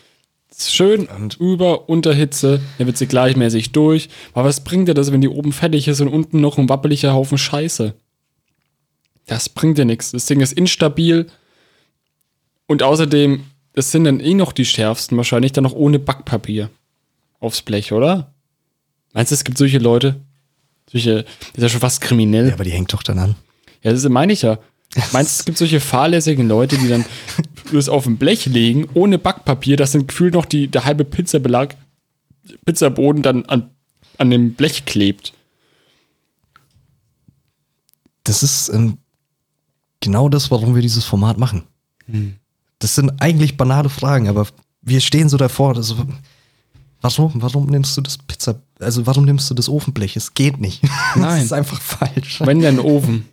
[0.58, 1.08] Schön
[1.40, 4.10] über Unterhitze, dann wird sie gleichmäßig durch.
[4.34, 7.14] Aber was bringt dir das, wenn die oben fertig ist und unten noch ein wappeliger
[7.14, 7.94] Haufen Scheiße?
[9.28, 10.12] Das bringt dir nichts.
[10.12, 11.28] Das Ding ist instabil.
[12.66, 16.70] Und außerdem, das sind dann eh noch die schärfsten, wahrscheinlich dann noch ohne Backpapier
[17.40, 18.34] aufs Blech, oder?
[19.14, 20.20] Meinst du, es gibt solche Leute?
[20.92, 22.48] Solche, das ist ja schon fast kriminell.
[22.48, 23.36] Ja, aber die hängt doch dann an.
[23.84, 24.60] Ja, das meine ich ja.
[25.12, 27.06] Meinst du, es gibt solche fahrlässigen Leute, die dann
[27.72, 31.76] das auf ein Blech legen, ohne Backpapier, das sind gefühlt noch die, der halbe Pizzabelag,
[32.66, 33.70] Pizzaboden dann an,
[34.18, 35.34] an dem Blech klebt.
[38.24, 38.98] Das ist ähm,
[40.00, 41.64] genau das, warum wir dieses Format machen.
[42.80, 44.48] Das sind eigentlich banale Fragen, aber
[44.82, 45.76] wir stehen so davor.
[45.76, 45.98] Das so,
[47.02, 50.18] Warum, warum nimmst du das Pizza, also warum nimmst du das Ofenblech?
[50.18, 50.84] Es geht nicht.
[51.16, 51.24] Nein.
[51.24, 52.42] Das ist einfach falsch.
[52.42, 53.26] Wenn dein Ofen.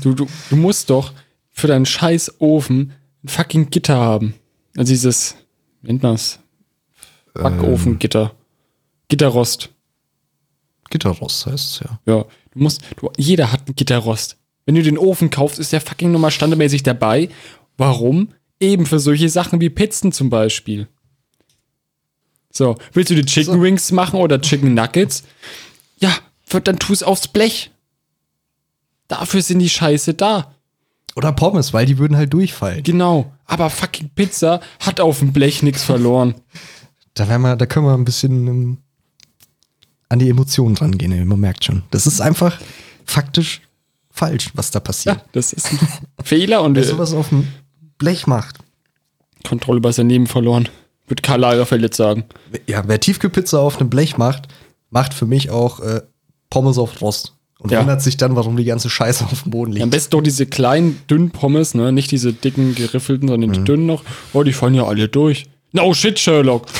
[0.00, 1.12] Du, du, du musst doch
[1.50, 4.34] für deinen scheiß Ofen ein fucking Gitter haben.
[4.76, 5.36] Also dieses,
[5.82, 6.38] nennt man's?
[7.34, 8.32] Backofengitter.
[9.08, 9.70] Gitterrost.
[10.88, 12.00] Gitterrost heißt es ja.
[12.06, 12.24] Ja.
[12.52, 14.36] Du musst, du, jeder hat ein Gitterrost.
[14.66, 17.28] Wenn du den Ofen kaufst, ist der fucking nochmal standardmäßig dabei.
[17.76, 18.28] Warum?
[18.58, 20.88] Eben für solche Sachen wie Pizzen zum Beispiel.
[22.52, 23.62] So, willst du die Chicken So.
[23.62, 25.24] Wings machen oder Chicken Nuggets?
[25.98, 26.12] Ja,
[26.64, 27.70] dann tu es aufs Blech.
[29.08, 30.54] Dafür sind die Scheiße da.
[31.16, 32.82] Oder Pommes, weil die würden halt durchfallen.
[32.82, 33.32] Genau.
[33.46, 36.34] Aber fucking Pizza hat auf dem Blech nichts verloren.
[37.14, 38.78] Da, wir, da können wir ein bisschen ähm,
[40.08, 41.82] an die Emotionen rangehen, ey, man merkt schon.
[41.90, 42.58] Das ist einfach
[43.04, 43.62] faktisch
[44.10, 45.16] falsch, was da passiert.
[45.16, 45.78] Ja, das ist ein
[46.22, 47.48] Fehler und Wer äh, sowas auf dem
[47.98, 48.58] Blech macht.
[49.44, 50.68] Kontrolle über sein Leben verloren.
[51.10, 52.24] Wird Karl Lagerfeld jetzt sagen.
[52.66, 54.48] Ja, wer Tiefkühlpizza auf einem Blech macht,
[54.88, 56.00] macht für mich auch äh,
[56.48, 57.34] Pommes auf Rost.
[57.58, 57.80] Und Ja.
[57.80, 59.82] wundert sich dann, warum die ganze Scheiße auf dem Boden liegt.
[59.82, 61.92] Am besten doch diese kleinen, dünnen Pommes, ne?
[61.92, 63.54] Nicht diese dicken, geriffelten, sondern Mhm.
[63.54, 64.02] die dünnen noch.
[64.32, 65.46] Oh, die fallen ja alle durch.
[65.72, 66.66] No shit, Sherlock.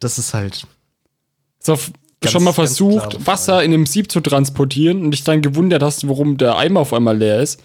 [0.00, 0.66] Das ist halt.
[1.58, 1.74] So,
[2.20, 6.08] Ganz- schon mal versucht, Wasser in einem Sieb zu transportieren und dich dann gewundert hast,
[6.08, 7.62] warum der Eimer auf einmal leer ist.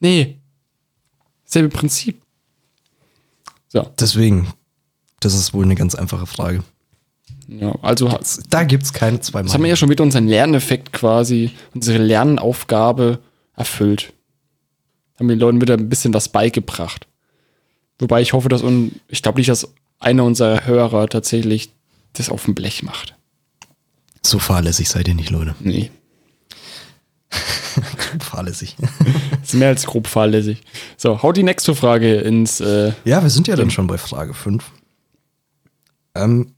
[0.00, 0.38] Nee.
[1.44, 2.22] Selbe Prinzip.
[3.72, 4.52] So, Deswegen,
[5.20, 6.62] das ist wohl eine ganz einfache Frage.
[7.48, 10.28] ja, also ha- Da gibt es keine zwei Das haben wir ja schon wieder unseren
[10.28, 13.18] Lerneffekt quasi, unsere Lernaufgabe
[13.56, 14.12] erfüllt.
[15.18, 17.06] Haben den Leuten wieder ein bisschen was beigebracht.
[17.98, 21.70] Wobei ich hoffe, dass, un ich glaube nicht, dass einer unserer Hörer tatsächlich
[22.14, 23.14] das auf dem Blech macht.
[24.22, 25.54] So fahrlässig seid ihr nicht, Leute.
[25.60, 25.90] Nee.
[28.20, 28.76] fahrlässig.
[28.78, 28.90] Das
[29.42, 30.62] ist mehr als grob fahrlässig.
[30.96, 34.34] So, haut die nächste Frage ins, äh, Ja, wir sind ja dann schon bei Frage
[34.34, 34.64] 5.
[36.14, 36.54] Ähm,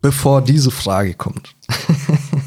[0.00, 1.54] bevor diese Frage kommt.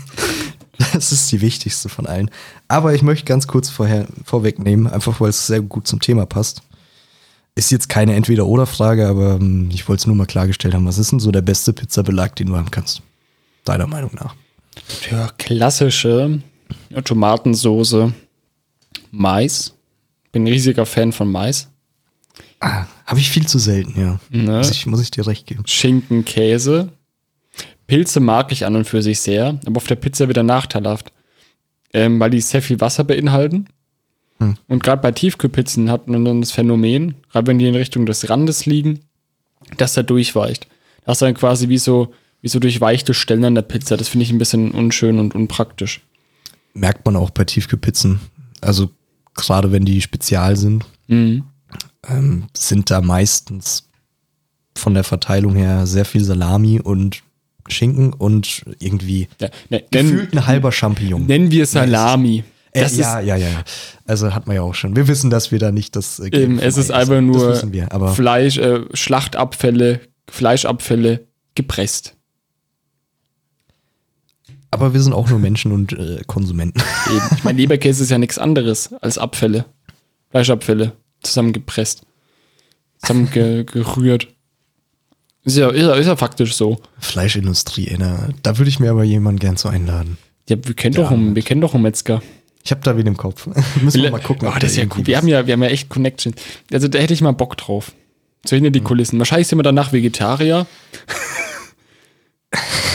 [0.93, 2.31] das ist die wichtigste von allen.
[2.67, 6.61] Aber ich möchte ganz kurz vorher, vorwegnehmen, einfach weil es sehr gut zum Thema passt.
[7.53, 10.85] Ist jetzt keine Entweder-Oder-Frage, aber ähm, ich wollte es nur mal klargestellt haben.
[10.85, 13.01] Was ist denn so der beste Pizzabelag, den du haben kannst?
[13.65, 14.35] Deiner Meinung nach.
[14.87, 16.41] für klassische
[17.03, 18.13] Tomatensoße
[19.11, 19.73] Mais.
[20.31, 21.69] Bin ein riesiger Fan von Mais.
[22.59, 24.19] Ah, Habe ich viel zu selten, ja.
[24.29, 24.57] Ne?
[24.57, 25.63] Muss, ich, muss ich dir recht geben.
[25.65, 26.89] Schinken, Käse.
[27.87, 31.11] Pilze mag ich an und für sich sehr, aber auf der Pizza wieder nachteilhaft.
[31.93, 33.67] Ähm, weil die sehr viel Wasser beinhalten.
[34.37, 34.55] Hm.
[34.69, 38.29] Und gerade bei Tiefkühlpizzen hat man dann das Phänomen, gerade wenn die in Richtung des
[38.29, 39.01] Randes liegen,
[39.77, 40.67] dass der durchweicht.
[41.05, 43.97] Das ist dann quasi wie so, wie so durchweichte Stellen an der Pizza.
[43.97, 46.01] Das finde ich ein bisschen unschön und unpraktisch.
[46.73, 48.19] Merkt man auch bei Tiefkühlpizzen.
[48.61, 48.89] Also
[49.35, 51.43] gerade wenn die spezial sind, Mhm.
[52.07, 53.89] ähm, sind da meistens
[54.77, 57.21] von der Verteilung her sehr viel Salami und
[57.67, 61.25] Schinken und irgendwie Ja, ne, gefühlt ein halber Champignon.
[61.25, 62.43] nennen wir Salami.
[62.73, 63.63] Äh, ja, ja, ja, ja.
[64.05, 64.95] Also hat man ja auch schon.
[64.95, 66.19] Wir wissen, dass wir da nicht das.
[66.19, 67.89] Äh, eben, es ist einfach nur wir.
[68.15, 72.15] Fleisch, äh, Schlachtabfälle, Fleischabfälle gepresst.
[74.71, 76.81] Aber wir sind auch nur Menschen und äh, Konsumenten.
[77.09, 77.21] Eben.
[77.37, 79.65] Ich meine, Leberkäse ist ja nichts anderes als Abfälle.
[80.29, 80.93] Fleischabfälle.
[81.21, 82.03] Zusammengepresst.
[82.99, 84.27] Zusammengerührt.
[85.43, 86.79] Ist ja, ist, ja, ist ja faktisch so.
[86.99, 90.17] Fleischindustrie, ey, na, da würde ich mir aber jemanden gern so einladen.
[90.47, 92.21] Ja, wir kennen, Ja, doch, einen, wir kennen doch einen Metzger.
[92.63, 93.47] Ich habe da wen im Kopf.
[93.81, 94.47] Müssen wir mal gucken.
[94.47, 95.05] Oh, das ist ja cool.
[95.07, 96.35] Wir haben ja, wir haben ja echt Connections.
[96.71, 97.91] Also da hätte ich mal Bock drauf.
[98.45, 99.19] So hinter die Kulissen.
[99.19, 100.67] Wahrscheinlich sind wir danach Vegetarier.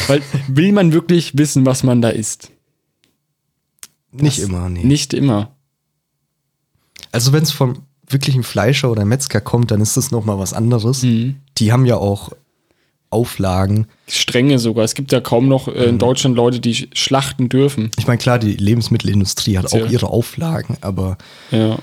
[0.06, 2.50] Weil will man wirklich wissen, was man da isst?
[4.12, 4.84] Nicht immer, nee.
[4.84, 5.54] Nicht immer.
[7.12, 10.52] Also wenn es vom wirklichen Fleischer oder Metzger kommt, dann ist das noch mal was
[10.52, 11.02] anderes.
[11.02, 11.36] Mhm.
[11.58, 12.32] Die haben ja auch
[13.10, 13.86] Auflagen.
[14.08, 14.84] Strenge sogar.
[14.84, 15.88] Es gibt ja kaum noch äh, Mhm.
[15.88, 17.90] in Deutschland Leute, die sch- schlachten dürfen.
[17.98, 19.84] Ich meine, klar, die Lebensmittelindustrie hat Sehr.
[19.86, 21.16] auch ihre Auflagen, aber
[21.50, 21.78] Ja.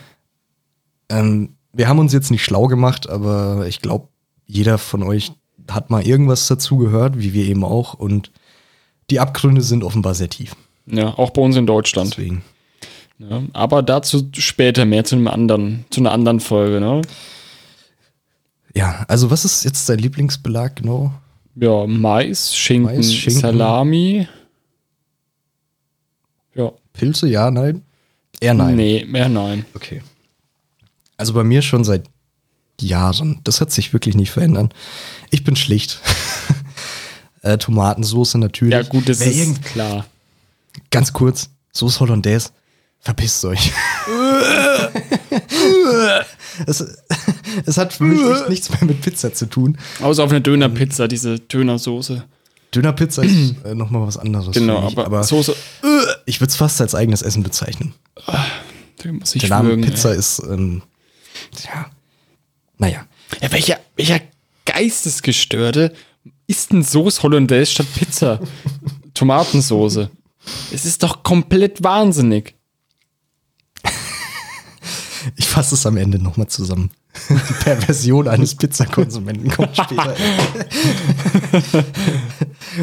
[1.10, 4.10] ähm, wir haben uns jetzt nicht schlau gemacht, aber ich glaube,
[4.46, 5.32] jeder von euch
[5.70, 7.94] hat mal irgendwas dazu gehört, wie wir eben auch.
[7.94, 8.32] Und
[9.10, 10.56] die Abgründe sind offenbar sehr tief.
[10.86, 12.12] Ja, auch bei uns in Deutschland.
[12.12, 12.44] Deswegen.
[13.20, 17.02] Ja, aber dazu später mehr zu einem anderen, zu einer anderen Folge, ne?
[18.76, 21.14] Ja, also was ist jetzt dein Lieblingsbelag genau?
[21.56, 23.42] Ja, Mais, Schinken, Mais, Schinken.
[23.42, 24.28] Salami.
[26.56, 26.72] Ja.
[26.92, 27.84] Pilze, ja, nein?
[28.40, 28.76] Eher nein.
[28.76, 29.66] Nee, mehr nein.
[29.76, 30.02] Okay.
[31.18, 32.10] Also bei mir schon seit
[32.82, 33.40] Jahren.
[33.44, 34.74] Das hat sich wirklich nicht verändert.
[35.34, 36.00] Ich bin schlicht.
[37.42, 38.74] äh, Tomatensoße natürlich.
[38.74, 40.06] Ja, gut, das Wer ist klar.
[40.92, 42.52] Ganz kurz, Soße Hollandaise,
[43.00, 43.72] verpisst euch.
[46.68, 46.86] das,
[47.66, 49.80] es hat für mich echt nichts mehr mit Pizza zu tun.
[50.04, 52.24] Außer auf einer Dönerpizza, diese Dönersoße.
[52.76, 54.52] Dönerpizza ist äh, nochmal was anderes.
[54.52, 55.56] Genau, mich, aber, aber Soße,
[56.28, 57.96] ich würde es fast als eigenes Essen bezeichnen.
[58.28, 60.20] da muss ich Der Name würgen, Pizza ey.
[60.20, 60.84] ist, ähm,
[61.66, 61.88] ja,
[62.78, 63.08] naja.
[63.42, 64.20] Ja, welcher, welcher
[64.66, 65.94] Geistesgestörte
[66.48, 68.40] isst denn Soße Hollandaise statt Pizza?
[69.14, 70.10] Tomatensoße.
[70.72, 72.56] Es ist doch komplett wahnsinnig.
[75.38, 76.92] Ich fasse es am Ende nochmal zusammen.
[77.30, 80.16] Die Perversion eines Pizzakonsumenten kommt später.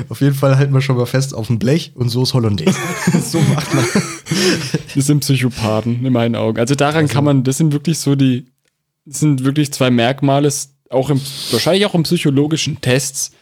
[0.09, 2.79] auf jeden Fall halten wir schon mal fest auf dem Blech und so ist Hollandaise.
[3.23, 3.85] so macht man.
[4.95, 6.59] Das sind Psychopathen in meinen Augen.
[6.59, 8.47] Also daran kann man, das sind wirklich so die,
[9.05, 10.51] das sind wirklich zwei Merkmale,
[10.91, 13.33] auch im, wahrscheinlich auch im psychologischen Tests,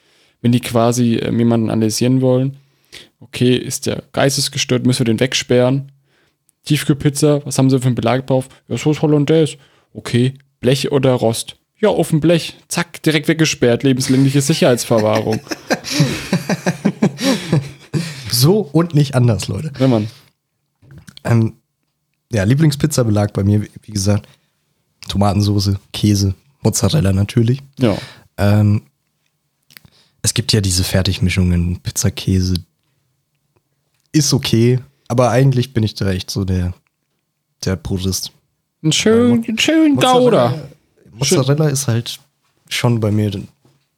[0.41, 2.57] wenn die quasi ähm, jemanden analysieren wollen.
[3.21, 5.91] Okay, ist der geistesgestört, müssen wir den wegsperren.
[6.65, 8.49] Tiefkühlpizza, was haben sie für einen Belag drauf?
[8.69, 9.57] Ja, so ist Hollandaise.
[9.93, 11.57] Okay, Blech oder Rost?
[11.81, 12.57] Ja, auf dem Blech.
[12.69, 15.41] Zack, direkt weggesperrt, lebenslängliche Sicherheitsverwahrung.
[18.39, 19.73] So und nicht anders, Leute.
[19.79, 20.09] Wenn man.
[21.25, 21.55] Ähm,
[22.31, 24.29] ja, Lieblingspizzabelag bei mir, wie wie gesagt,
[25.09, 27.61] Tomatensoße, Käse, Mozzarella natürlich.
[27.79, 27.97] Ja.
[28.37, 28.83] Ähm,
[30.23, 32.55] es gibt ja diese Fertigmischungen, Pizza, Käse.
[34.12, 36.73] Ist okay, aber eigentlich bin ich da echt so der,
[37.64, 38.33] der Purist.
[38.83, 40.55] Ein schön, ein schön Gouda.
[41.12, 42.18] Mozzarella ist halt
[42.68, 43.31] schon bei mir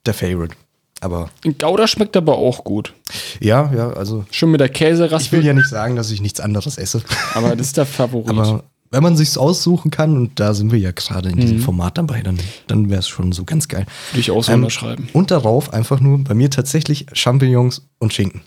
[0.06, 0.54] der Favorite.
[1.02, 2.92] Aber Ein Gouda schmeckt aber auch gut.
[3.40, 6.40] ja, ja, also Schon mit der ich will Käseraspel, ja nicht sagen, dass ich nichts
[6.40, 7.02] anderes esse.
[7.34, 8.28] aber das ist der Favorit.
[8.28, 11.96] Aber wenn man sich's aussuchen kann, und da sind wir ja gerade in diesem Format
[11.96, 13.86] dabei, dann, dann wäre es schon so ganz geil.
[14.10, 15.08] Würde ich auch so Ähm, unterschreiben.
[15.12, 18.42] Und darauf einfach nur bei mir tatsächlich Champignons und Schinken.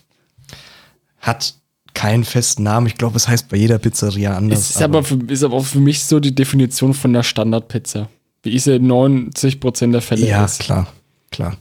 [1.19, 1.55] Hat
[1.93, 2.87] keinen festen Namen.
[2.87, 4.71] Ich glaube, es heißt bei jeder Pizzeria anders.
[4.71, 8.09] Ist aber, für, ist aber auch für mich so die Definition von der Standardpizza.
[8.41, 10.61] Wie ich sie in 90% der Fälle ja, esse.
[10.61, 10.87] klar,
[11.31, 11.55] klar.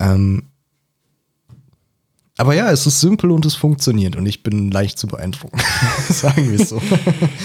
[0.00, 0.42] Ähm,
[2.40, 5.60] aber ja, es ist simpel und es funktioniert und ich bin leicht zu beeindrucken.
[6.08, 6.80] Sagen wir es so.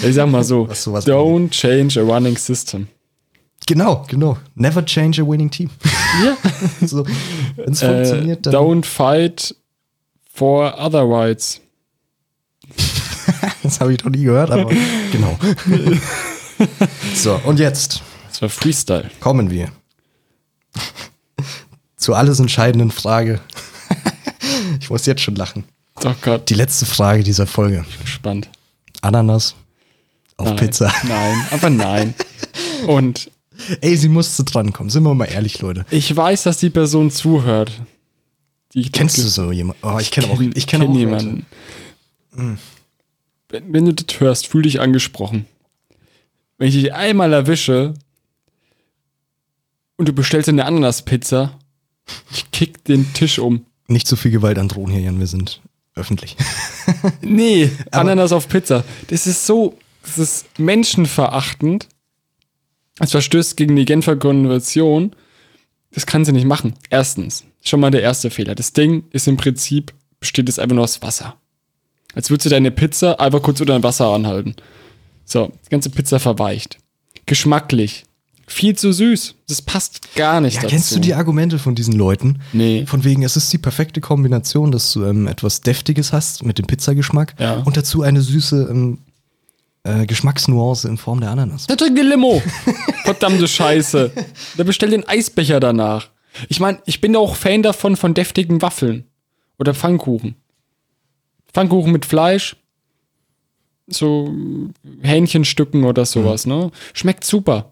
[0.02, 2.88] Ich sag mal so, don't change a running system.
[3.68, 4.38] genau, genau.
[4.56, 5.70] Never change a winning team.
[6.24, 6.38] Ja.
[6.88, 7.06] so,
[7.58, 8.54] Wenn es äh, funktioniert, dann.
[8.56, 9.54] don't fight
[10.34, 11.60] for other rights.
[13.64, 14.70] Das habe ich noch nie gehört, aber
[15.12, 15.38] genau.
[17.16, 19.10] so, und jetzt Das war Freestyle.
[19.20, 19.70] kommen wir
[21.98, 23.42] zur alles entscheidenden Frage.
[24.86, 25.64] Ich muss jetzt schon lachen.
[26.04, 27.84] Oh Gott, Die letzte Frage dieser Folge.
[28.04, 28.50] gespannt.
[29.02, 29.56] Ananas
[30.38, 30.56] auf Nein.
[30.58, 30.94] Pizza.
[31.08, 32.14] Nein, aber nein.
[32.88, 33.32] Und
[33.82, 34.90] Ey, sie musste drankommen.
[34.92, 35.86] Sind wir mal ehrlich, Leute.
[35.90, 37.72] ich weiß, dass die Person zuhört.
[38.74, 39.82] Die Kennst du so jemanden?
[39.84, 41.46] Oh, ich kenne auch, kenn- ich kenne kenn auch jemanden.
[42.36, 42.60] jemanden.
[43.50, 45.46] Wenn, wenn du das hörst, fühl dich angesprochen.
[46.58, 47.94] Wenn ich dich einmal erwische
[49.96, 51.58] und du bestellst eine Ananaspizza,
[52.34, 53.66] ich kick den Tisch um.
[53.88, 55.20] Nicht so viel Gewalt androhen hier, Jan.
[55.20, 55.62] Wir sind
[55.96, 56.36] öffentlich.
[57.22, 58.84] Nee, Ananas auf Pizza.
[59.08, 61.88] Das ist so, das ist menschenverachtend.
[63.00, 65.16] Es verstößt gegen die Genfer Konvention.
[65.92, 66.74] Das kann sie nicht machen.
[66.90, 68.56] Erstens, schon mal der erste Fehler.
[68.56, 71.38] Das Ding ist im Prinzip, besteht es einfach nur aus Wasser.
[72.14, 74.56] Als würdest du deine Pizza einfach kurz unter Wasser anhalten.
[75.26, 76.78] So, die ganze Pizza verweicht.
[77.26, 78.06] Geschmacklich.
[78.48, 79.36] Viel zu süß.
[79.48, 80.72] Das passt gar nicht Ja, dazu.
[80.76, 82.40] kennst du die Argumente von diesen Leuten?
[82.54, 82.86] Nee.
[82.86, 86.68] Von wegen, es ist die perfekte Kombination, dass du ähm, etwas Deftiges hast mit dem
[86.68, 87.56] Pizzageschmack Ja.
[87.66, 89.00] und dazu eine süße ähm,
[89.84, 91.68] äh, Geschmacksnuance in Form der Ananas.
[91.70, 92.42] Eine Limo.
[93.04, 94.12] Verdammte Scheiße.
[94.58, 96.10] Der bestellt den Eisbecher danach.
[96.50, 99.06] Ich meine, ich bin auch Fan davon von deftigen Waffeln.
[99.58, 100.36] Oder Pfannkuchen.
[101.54, 102.58] Pfannkuchen mit Fleisch.
[103.88, 104.34] So
[105.02, 106.72] Hähnchenstücken oder sowas, ne?
[106.94, 107.72] Schmeckt super.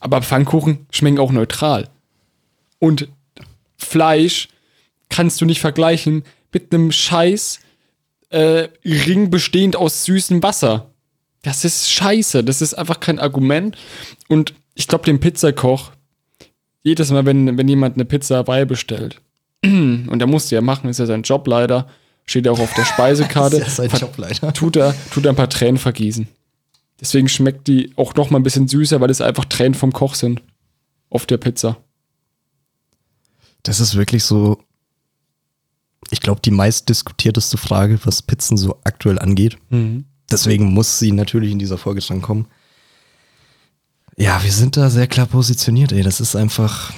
[0.00, 1.88] Aber Pfannkuchen schmecken auch neutral.
[2.78, 3.08] Und
[3.78, 4.48] Fleisch
[5.08, 7.60] kannst du nicht vergleichen mit einem Scheiß
[8.30, 10.90] äh, Ring bestehend aus süßem Wasser.
[11.42, 12.42] Das ist scheiße.
[12.44, 13.76] Das ist einfach kein Argument.
[14.28, 15.92] Und ich glaube, dem Pizzakoch,
[16.82, 19.20] jedes Mal, wenn, wenn jemand eine Pizza beibestellt,
[19.64, 21.88] und er muss die ja machen, ist ja sein Job leider,
[22.26, 24.52] steht ja auch auf der Speisekarte, ist sein ver- Job leider.
[24.52, 26.28] tut er, tut er ein paar Tränen vergießen.
[27.00, 30.14] Deswegen schmeckt die auch noch mal ein bisschen süßer, weil es einfach Tränen vom Koch
[30.14, 30.42] sind.
[31.10, 31.76] Auf der Pizza.
[33.62, 34.58] Das ist wirklich so,
[36.10, 39.56] ich glaube, die meist diskutierteste Frage, was Pizzen so aktuell angeht.
[40.30, 42.46] Deswegen muss sie natürlich in dieser Folge dran kommen.
[44.16, 46.02] Ja, wir sind da sehr klar positioniert, ey.
[46.02, 46.92] Das ist einfach,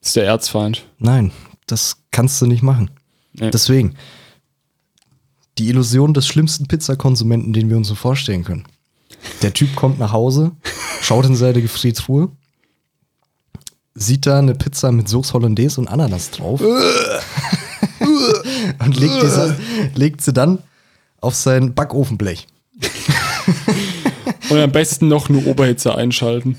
[0.00, 0.86] Das ist der Erzfeind.
[0.98, 1.30] nein,
[1.66, 2.90] das kannst du nicht machen.
[3.32, 3.50] Nee.
[3.50, 3.94] Deswegen,
[5.58, 8.64] die Illusion des schlimmsten Pizzakonsumenten, den wir uns so vorstellen können.
[9.42, 10.52] Der Typ kommt nach Hause,
[11.00, 12.30] schaut in seine Gefriertruhe,
[13.94, 16.60] sieht da eine Pizza mit Sauce Hollandaise und Ananas drauf.
[18.78, 19.58] und legt, diese,
[19.94, 20.58] legt sie dann
[21.20, 22.46] auf sein Backofenblech.
[24.48, 26.56] Und am besten noch eine Oberhitze einschalten.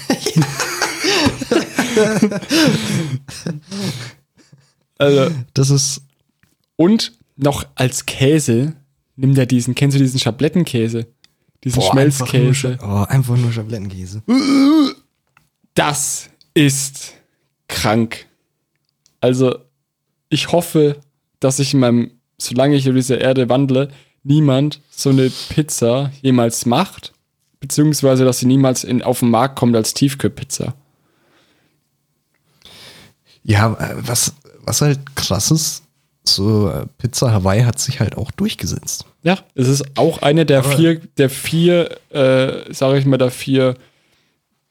[4.98, 6.02] also, Das ist.
[6.78, 8.74] und noch als Käse
[9.16, 11.08] nimmt er diesen, kennst du diesen Schablettenkäse?
[11.64, 12.70] Diesen Schmelzkäse.
[12.70, 14.24] Einfach nur, Scha- oh, einfach nur Schablettenkäse.
[15.74, 17.14] Das ist
[17.68, 18.26] krank.
[19.20, 19.56] Also,
[20.30, 20.98] ich hoffe,
[21.40, 23.90] dass ich in meinem, solange ich auf dieser Erde wandle,
[24.24, 27.14] niemand so eine Pizza jemals macht,
[27.60, 30.74] beziehungsweise dass sie niemals in, auf den Markt kommt als Tiefkühlpizza.
[33.44, 35.84] Ja, äh, was, was halt krass ist,
[36.24, 39.06] so äh, Pizza Hawaii hat sich halt auch durchgesetzt.
[39.24, 43.30] Ja, es ist auch eine der Aber- vier, der vier, äh, sage ich mal, der
[43.32, 43.76] vier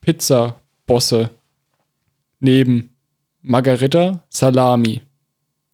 [0.00, 1.30] Pizza-Bosse
[2.40, 2.90] neben
[3.42, 5.02] Margarita, Salami,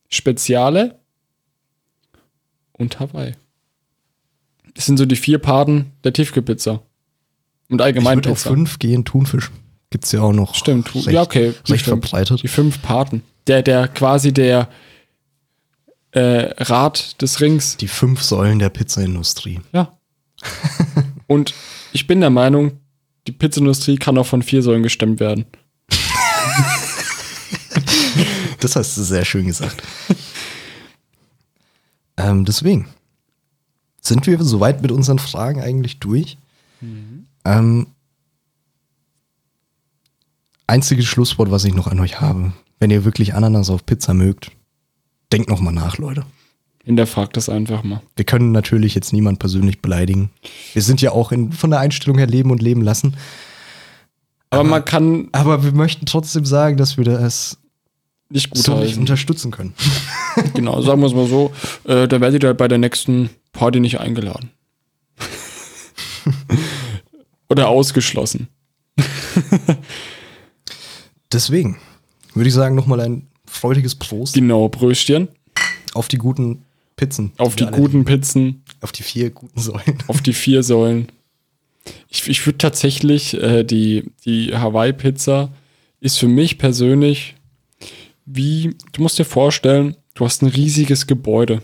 [0.09, 0.99] Speziale
[2.73, 3.33] und Hawaii.
[4.75, 6.83] Das sind so die vier Parten der Tiefkühlpizza.
[7.71, 8.51] Und Ich allgemein auf Pizza.
[8.51, 9.51] fünf gehen, Thunfisch.
[9.91, 10.55] Gibt's ja auch noch.
[10.55, 11.55] Stimmt, recht, ja, okay.
[11.69, 12.07] Recht stimmt.
[12.07, 12.43] verbreitet.
[12.43, 13.23] Die fünf Parten.
[13.47, 14.69] Der, der quasi der
[16.17, 17.77] äh, Rad des Rings.
[17.77, 19.61] Die fünf Säulen der Pizzaindustrie.
[19.73, 19.93] Ja.
[21.27, 21.53] Und
[21.93, 22.81] ich bin der Meinung,
[23.27, 25.45] die Pizzaindustrie kann auch von vier Säulen gestemmt werden.
[28.59, 29.83] Das hast du sehr schön gesagt.
[32.17, 32.89] ähm, deswegen
[34.01, 36.39] sind wir soweit mit unseren Fragen eigentlich durch.
[37.45, 37.87] Ähm,
[40.67, 42.55] einziges Schlusswort, was ich noch an euch habe.
[42.81, 44.51] Wenn ihr wirklich Ananas auf Pizza mögt,
[45.37, 46.25] denkt noch mal nach, Leute.
[46.83, 48.01] Hinterfragt das einfach mal.
[48.17, 50.31] Wir können natürlich jetzt niemand persönlich beleidigen.
[50.73, 53.17] Wir sind ja auch in, von der Einstellung her leben und leben lassen.
[54.49, 57.59] Aber man kann Aber wir möchten trotzdem sagen, dass wir das
[58.31, 59.75] nicht gut so nicht unterstützen können.
[60.55, 61.53] Genau, sagen wir es mal so.
[61.85, 64.51] Äh, da werdet ihr halt bei der nächsten Party nicht eingeladen.
[67.49, 68.49] Oder ausgeschlossen.
[71.33, 71.79] Deswegen
[72.35, 75.29] würde ich sagen, nochmal ein freudiges Prost Genau, Bröstchen.
[75.95, 76.63] auf die guten
[76.97, 77.33] Pizzen.
[77.37, 78.05] Auf die alle guten lieben.
[78.05, 78.63] Pizzen.
[78.81, 79.99] Auf die vier guten Säulen.
[80.07, 81.09] auf die vier Säulen.
[82.09, 85.53] Ich, ich würde tatsächlich, äh, die, die Hawaii-Pizza
[86.01, 87.35] ist für mich persönlich
[88.25, 91.63] wie, du musst dir vorstellen, du hast ein riesiges Gebäude,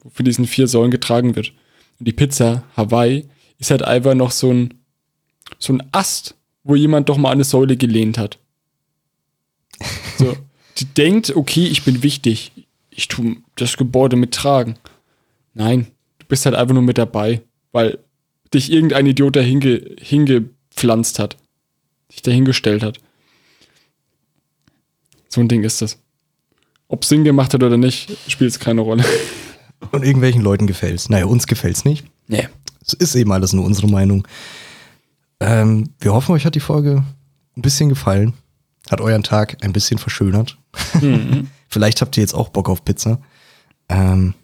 [0.00, 1.52] wo für diesen vier Säulen getragen wird.
[1.98, 3.26] Und die Pizza Hawaii
[3.58, 4.74] ist halt einfach noch so ein,
[5.58, 6.34] so ein Ast,
[6.64, 8.38] wo jemand doch mal eine Säule gelehnt hat.
[10.18, 10.36] So, die
[10.96, 12.52] denkt, okay, ich bin wichtig.
[12.90, 14.78] Ich tu das Gebäude mittragen.
[15.54, 15.86] Nein,
[16.18, 17.42] du bist halt einfach nur mit dabei,
[17.72, 17.98] weil
[18.52, 21.36] dich irgendein Idiot da hinge, hingepflanzt hat.
[22.10, 22.98] Dich dahingestellt hat.
[25.28, 25.98] So ein Ding ist das.
[26.88, 29.04] Ob Sinn gemacht hat oder nicht, spielt es keine Rolle.
[29.90, 31.08] Und irgendwelchen Leuten gefällt's.
[31.08, 32.04] Naja, uns gefällt's nicht.
[32.28, 32.48] Nee.
[32.86, 34.26] Es ist eben alles nur unsere Meinung.
[35.40, 37.02] Ähm, wir hoffen, euch hat die Folge
[37.56, 38.34] ein bisschen gefallen.
[38.92, 40.58] Hat euren Tag ein bisschen verschönert.
[41.68, 43.20] Vielleicht habt ihr jetzt auch Bock auf Pizza.
[43.88, 44.34] Ähm,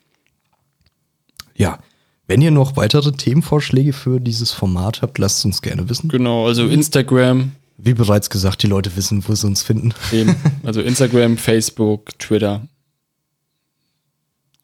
[1.55, 1.79] ja,
[2.27, 6.09] wenn ihr noch weitere Themenvorschläge für dieses Format habt, lasst uns gerne wissen.
[6.09, 9.93] Genau, also Instagram, Wie bereits gesagt, die Leute wissen, wo sie uns finden.
[10.13, 10.35] eben.
[10.65, 12.67] Also Instagram, Facebook, Twitter.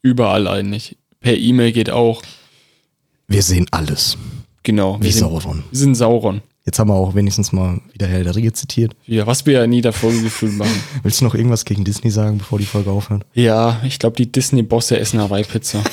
[0.03, 0.97] Überall eigentlich.
[1.21, 2.23] Per E-Mail geht auch.
[3.29, 4.17] Wir sehen alles.
[4.63, 4.99] Genau.
[4.99, 5.65] Wie wir sind, Sauron.
[5.71, 6.43] wir sind Sauron.
[6.67, 8.97] Jetzt haben wir auch wenigstens mal wieder Herr der Ringe zitiert.
[9.05, 10.73] Ja, was wir ja nie davor gefühlt machen.
[11.03, 13.27] Willst du noch irgendwas gegen Disney sagen, bevor die Folge aufhört?
[13.35, 15.85] Ja, ich glaube, die Disney-Bosse essen Hawaii-Pizza.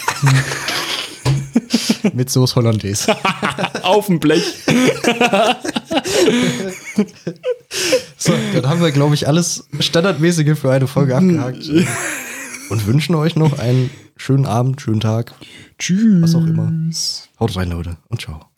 [2.14, 3.16] Mit Soße Hollandaise.
[3.84, 4.44] Auf dem Blech.
[8.18, 11.70] So, dann haben wir, glaube ich, alles Standardmäßige für eine Folge abgehakt.
[12.70, 15.34] Und wünschen euch noch einen schönen Abend, schönen Tag,
[15.78, 16.22] Tschüss.
[16.24, 16.72] was auch immer.
[17.40, 18.51] Haut rein, Leute, und ciao.